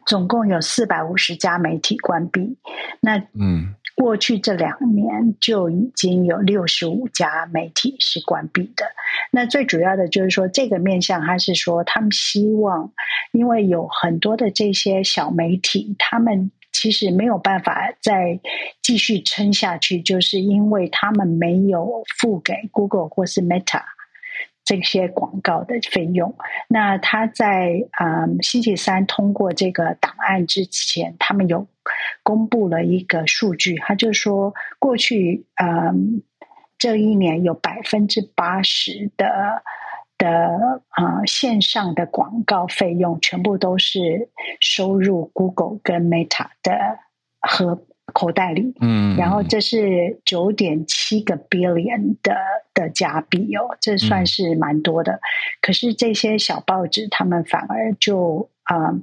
[0.05, 2.59] 总共有四百五十家媒体关闭。
[3.01, 3.75] 那嗯。
[3.97, 8.87] 过去这两年就已经有六十五家媒体是关闭的。
[9.31, 12.93] 那最主要的就是说，这个面向还是说，他们希望，
[13.33, 16.51] 因为有很多的这些小媒体，他们
[16.81, 18.41] 其实没有办法再
[18.81, 23.83] 继续撑下去，就是因为他们没有付给 Google 或是 Meta。
[24.63, 26.37] 这些广告的费用，
[26.69, 31.67] 那他在嗯星期三通过这个档案之前，他们有
[32.23, 36.23] 公布了一个数据，他就说过去嗯
[36.79, 39.65] 这一年有百分之八十的
[40.21, 44.29] 的啊、呃、线上的广告费用全部都是
[44.61, 46.73] 收入 Google 跟 Meta 的
[47.41, 47.83] 和。
[48.13, 52.35] 口袋里，嗯，然后这是九点七个 billion 的
[52.75, 55.13] 的加币哦，这算是蛮多的。
[55.13, 55.21] 嗯、
[55.63, 59.01] 可是这些小报纸，他们反而就啊、呃，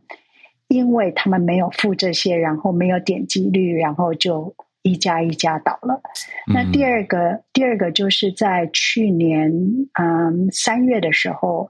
[0.68, 4.54] 因为他们没有付这些，然后没有点击率，然后就
[4.88, 6.02] 一家一家倒了。
[6.48, 9.52] 嗯、那第二个，第二个就是在去年
[10.00, 11.70] 嗯三、呃、月的时候，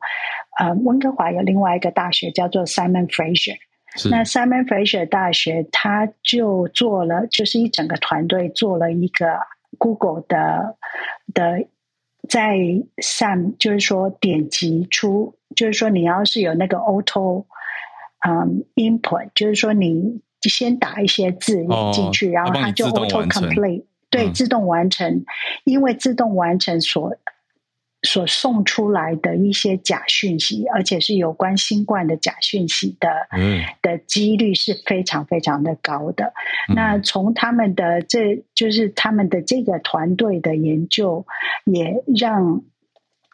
[0.60, 3.58] 呃，温哥华有另外一个大学叫做 Simon Fraser。
[3.96, 9.40] 是那 Simon Fraser 大学，他就做了，就是一整个团队做了一个
[9.80, 10.78] Google 的
[11.34, 11.66] 的
[12.30, 12.58] 在
[13.02, 17.46] 上，就是说点击出，就是说你要是有那个 auto
[18.28, 25.24] 嗯 input，就是说你先打一些字进去，哦、然后它就 auto complete，对，嗯、自动完成，
[25.64, 27.16] 因为自动完成所。
[28.04, 36.32] 所送出来的一些假讯息，而且是有关新冠的假讯息的，嗯，的几率是非常非常的高的。
[36.70, 41.26] 嗯、那从他们的这就是他们的这个团队的研究，
[41.66, 42.62] 也让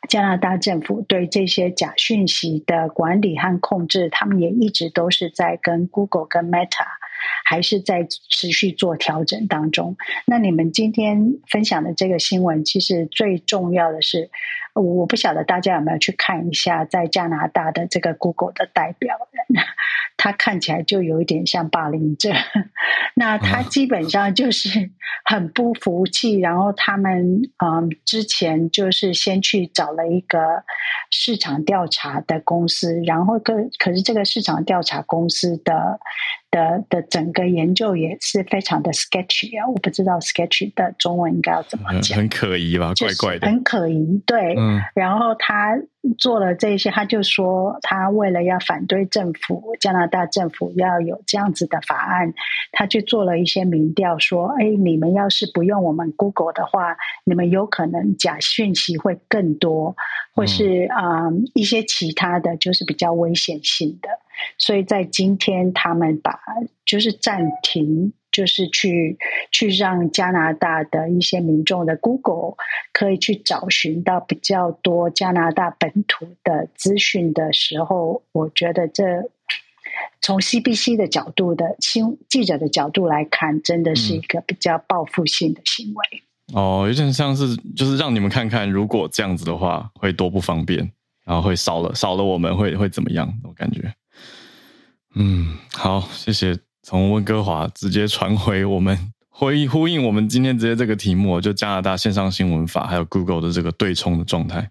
[0.09, 6.85] 加拿大政府对这些假讯息的管理和控制，他们也一直都是在跟 Google 跟 Meta。
[7.45, 9.95] 还是在持续做调整当中。
[10.25, 14.29] 那你们今天分享的这个新闻，其实最重要的是，
[14.73, 19.63] 我不晓得大家有没有去看一下，在加拿大的这个 Google 的代表人，
[20.17, 22.29] 他看起来就有一点像霸凌者。
[23.15, 24.91] 那他基本上就是
[25.25, 30.37] 很不服气，然后他们嗯之前就是先去找了一个
[31.09, 35.99] 市场调查的公司，然后可可是这个市场调查公司的。
[36.53, 45.75] 的的整个研究也是非常的 sketchy 啊，我不知道 sketchy 的中文应该要怎么讲，很可疑吧，怪怪的，很可疑，对，嗯，然后他。
[46.17, 52.33] 做了这些，他就说他为了要反对政府，加拿大政府要有这样子的法案，
[52.73, 59.95] 他去做了一些民调，说：“哎，你们要是不用我们 Google 的话，你们有可能假讯息会更多，
[60.35, 64.09] 或是啊、嗯、一些其他的就是比较危险性的。”
[64.57, 66.39] 所以在今天，他们把
[66.85, 68.13] 就是暂停。
[68.33, 69.19] 就是去
[69.51, 72.55] 去让加拿大的一些民众的 Google
[72.91, 79.03] 可以去找寻到比较多加拿大本土的资讯的时候，我觉得这
[80.19, 86.23] 从 CBC 的角度的新记者的角度来看，真的是一个比较报复性的行为。
[86.55, 90.91] 哦，有点像是就是让你们看看，如果这样子的话会多不方便，
[91.25, 93.33] 然后会少了少了我们会会怎么样？
[93.43, 93.93] 我感觉，
[95.15, 104.69] 嗯，好，谢谢从温哥华直接传回我们回呼应我们今天直接这个题目，就加拿大线上新闻法还有 Google 的这个对冲的状态，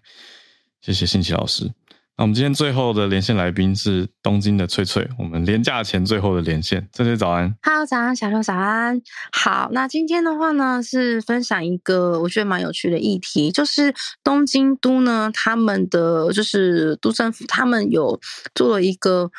[0.81, 1.71] 谢谢信奇老师。
[2.15, 9.01] 那我们今天最后的连线来宾是东京的翠翠，我们连假前最后的连线，翠翠早安，Hello 早安，小六早安，
[9.31, 18.19] 好，那今天的话呢是分享一个我觉得蛮有趣的议题，就是东京都呢他们的就是都政府他们有
[18.53, 19.31] 做了一个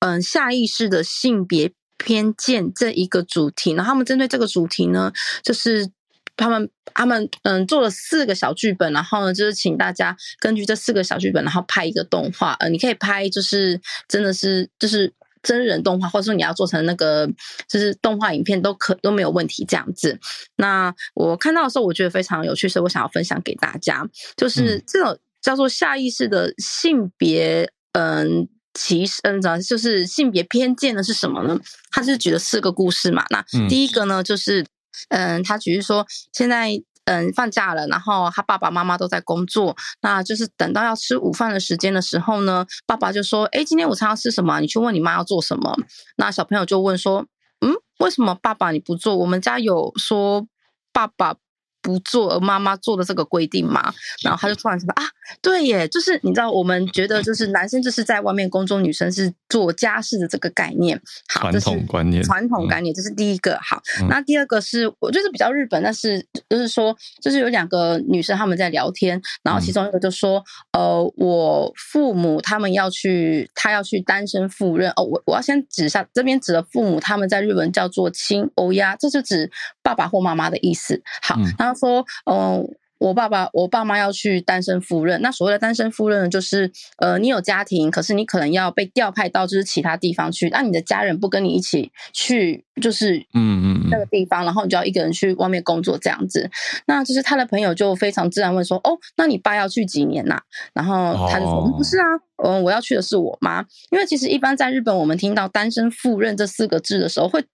[0.00, 5.10] 嗯下意识的性别偏见这一个主题，然后他们针对这个主题呢
[5.42, 5.90] 就是。
[6.38, 12.52] 他们他们嗯做了四个小剧本，然后呢就是请大家根据这四个小剧本，然后拍一个动画。
[12.60, 15.12] 呃，你可以拍就是真的是就是
[15.42, 17.28] 真人动画，或者说你要做成那个
[17.68, 20.16] 就是动画影片都可都没有问题这样子。
[20.56, 31.58] 那我看到的时候，我觉得非常有趣，所以我想要分享给大家，就是这种叫做下意识的性别嗯歧视嗯，就是性别偏见呢是什么呢？
[31.90, 33.24] 他是举了四个故事嘛。
[33.30, 34.64] 那第一个呢就是。
[35.08, 36.70] 嗯，他只是说现在
[37.04, 44.60] 嗯放假了，然后他爸爸妈妈都在工作，那就是等到要吃午饭的时间的时候呢，爸爸就说：“哎，今天午餐要吃什么？
[44.60, 45.76] 你去问你妈要做什么。”
[46.16, 47.26] 那小朋友就问说
[47.64, 49.16] ：“嗯，为什么爸爸你不做？
[49.16, 50.46] 我们家有说
[50.92, 51.36] 爸爸。”
[51.80, 55.08] 不做而妈妈做的这个规定嘛，然后他就突然想到啊，
[55.40, 61.00] 对耶，就是你知道，我们觉得就是男生就是在外面工作，女生是做家事的这个概念。
[61.28, 63.58] 好，传统观念，传统观念，这是第一个。
[63.62, 79.50] 好，那第二个是我觉得比较日本，但是就是说，就是有两个女生他们在聊天，然后其中一个就说，呃，我父母他们要去，他要去单身赴任哦，我我要先指下这边指的父母，他们在日文叫做亲欧呀，这是指
[79.82, 81.02] 爸爸或妈妈的意思。
[81.22, 81.78] 好，然后。
[81.78, 82.66] 说，嗯，
[82.98, 85.20] 我爸爸、我爸妈要去单身赴任。
[85.22, 96.50] 那所谓的单身赴任，就是，呃，你有家庭，可是你可能要被调派到就是其他地方去，那你的家人不跟你一起去，就是，嗯嗯，那个地方，然后你就要一个人去外面工作这样子。
[96.86, 100.40] 那就是他的朋友就非常自然问说，哦，那你爸要去几年呐？
[100.72, 102.04] 然后他就说，哦，不是啊，
[102.44, 107.44] 嗯，我要去的是我妈，因为其实一般在日本，我们听到单身赴任这四个字的时候，会。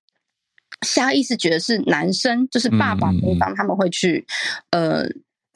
[0.84, 4.26] 下意识觉得是男生，就是爸爸那方他们会去，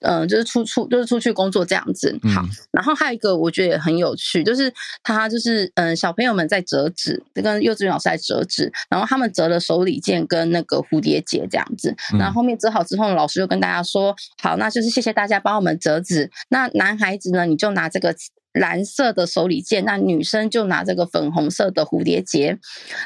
[0.00, 2.18] 嗯、就是出出就是出去工作这样子。
[2.34, 4.72] 好，然后还有一个我觉得也很有趣，就是
[5.02, 11.94] 他就是嗯、呃，小朋友们在折纸，跟幼稚园老师在折纸，然后他们折了手里剑跟那个蝴蝶结这样子。
[12.18, 16.30] 然后后面折好之后，老师就跟大家说：“好，那就是谢谢大家帮我们折纸。
[16.48, 18.14] 那男孩子呢，你就拿这个。”
[18.54, 22.58] 蓝色的手里剑，那女生就拿这个粉红色的蝴蝶结，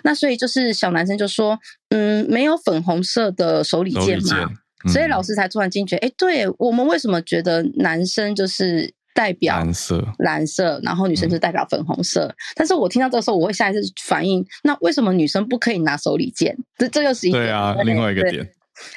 [0.03, 1.59] 那所以就是小男生就说，
[1.91, 4.57] 嗯，没有粉红色的手里剑嘛，嗯、
[4.89, 12.27] 所以老师才突然惊觉，哎，对我们为什么觉得男生就是代表蓝色，蓝色，然后女生就代表粉红色？
[12.27, 16.57] 嗯、但是我听到这个时候，我会下意识反应，那为什么女生不可以拿手里剑？
[16.79, 18.49] 这这又是一个对啊，另外一个点。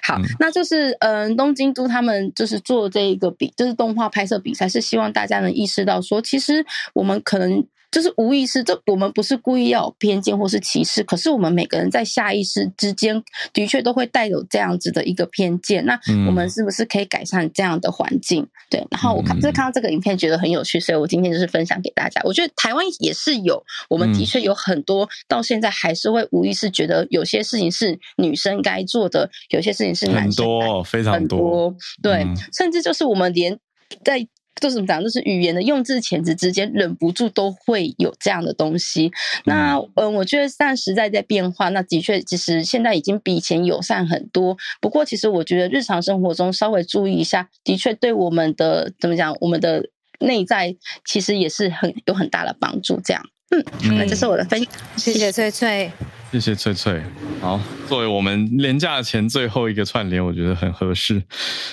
[0.04, 7.66] 好，那就是嗯，东京都他们就是做这一个比，就是动画拍摄比赛，是希望大家能意识到说，其实我们可能。
[7.96, 13.24] 就是无意识，这我们不是故意要有偏见或是歧视，可是我们每个人在下意识之间
[13.54, 15.86] 的确都会带有这样子的一个偏见。
[15.86, 18.44] 那我们是不是可以改善这样的环境？
[18.44, 22.20] 嗯、对，然后我看就是看到这个影片觉得很有趣，所以我今天就是分享给大家。
[22.26, 31.74] 我觉得台湾也是有，我们的确有很多到现在还是会无意识觉得有些事情是女生该做的，有些事情是男生做的，很多，非常多。
[32.04, 33.58] 对，嗯、甚至就是我们连
[34.04, 34.28] 在。
[34.62, 39.12] 就是怎么讲，就是语言的用字遣词之间，忍不住都会有这样的东西。
[39.44, 44.56] 那嗯，我觉得但时代在变化，那的确，其实现在已经比以前友善很多。
[44.80, 49.84] 不过，其实我觉得日常生活中稍微注意一下，的确对我们的怎么讲，我们的
[50.20, 50.76] 内在
[51.06, 53.00] 其实也是很有很大的帮助。
[53.02, 55.92] 这样，嗯，那这是我的分享，谢谢翠翠。
[56.32, 57.02] 谢谢翠翠。
[57.40, 61.22] 好，作为我们连假前最后一个串联，我觉得很合适，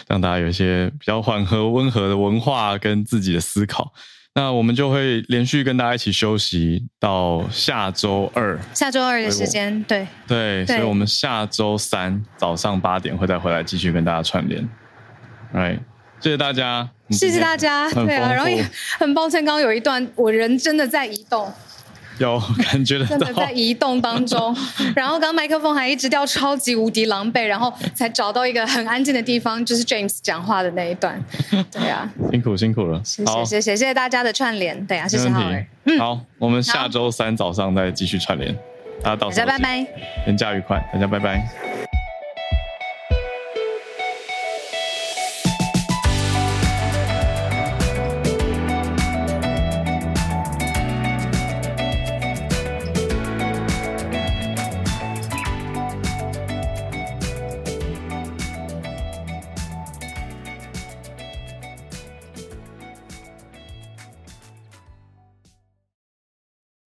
[0.06, 3.92] 让大家有一些比较缓和、温和的文化跟自己的思考。
[4.34, 8.58] 那我们就会连续跟大家一起休息到下周二。
[8.72, 14.66] 下周二的时间，对对，所以我们下周三早上八点会再回来继续跟大家串联。
[15.52, 15.80] Right，
[16.20, 17.90] 谢谢大家，谢谢大家。
[17.90, 18.64] 对啊，然后也
[18.98, 21.52] 很抱歉，刚刚有一段我人真的在移动。
[22.18, 24.54] 有感觉的，真的在移动当中，
[24.94, 31.20] 然后刚刚麦克风还一直掉，超级无敌狼狈，然后才找到一个很安静的地方，就是 James 讲话的那一段。
[31.72, 35.66] 对呀、啊，辛苦辛苦了，谢谢谢谢谢谢大家的串联，对呀、啊，谢谢浩尔。
[35.84, 38.54] 嗯，好，我们下周三早上再继续串联，
[39.02, 39.86] 大家到时候，大家拜拜，
[40.26, 41.91] 人家愉快，大家拜拜。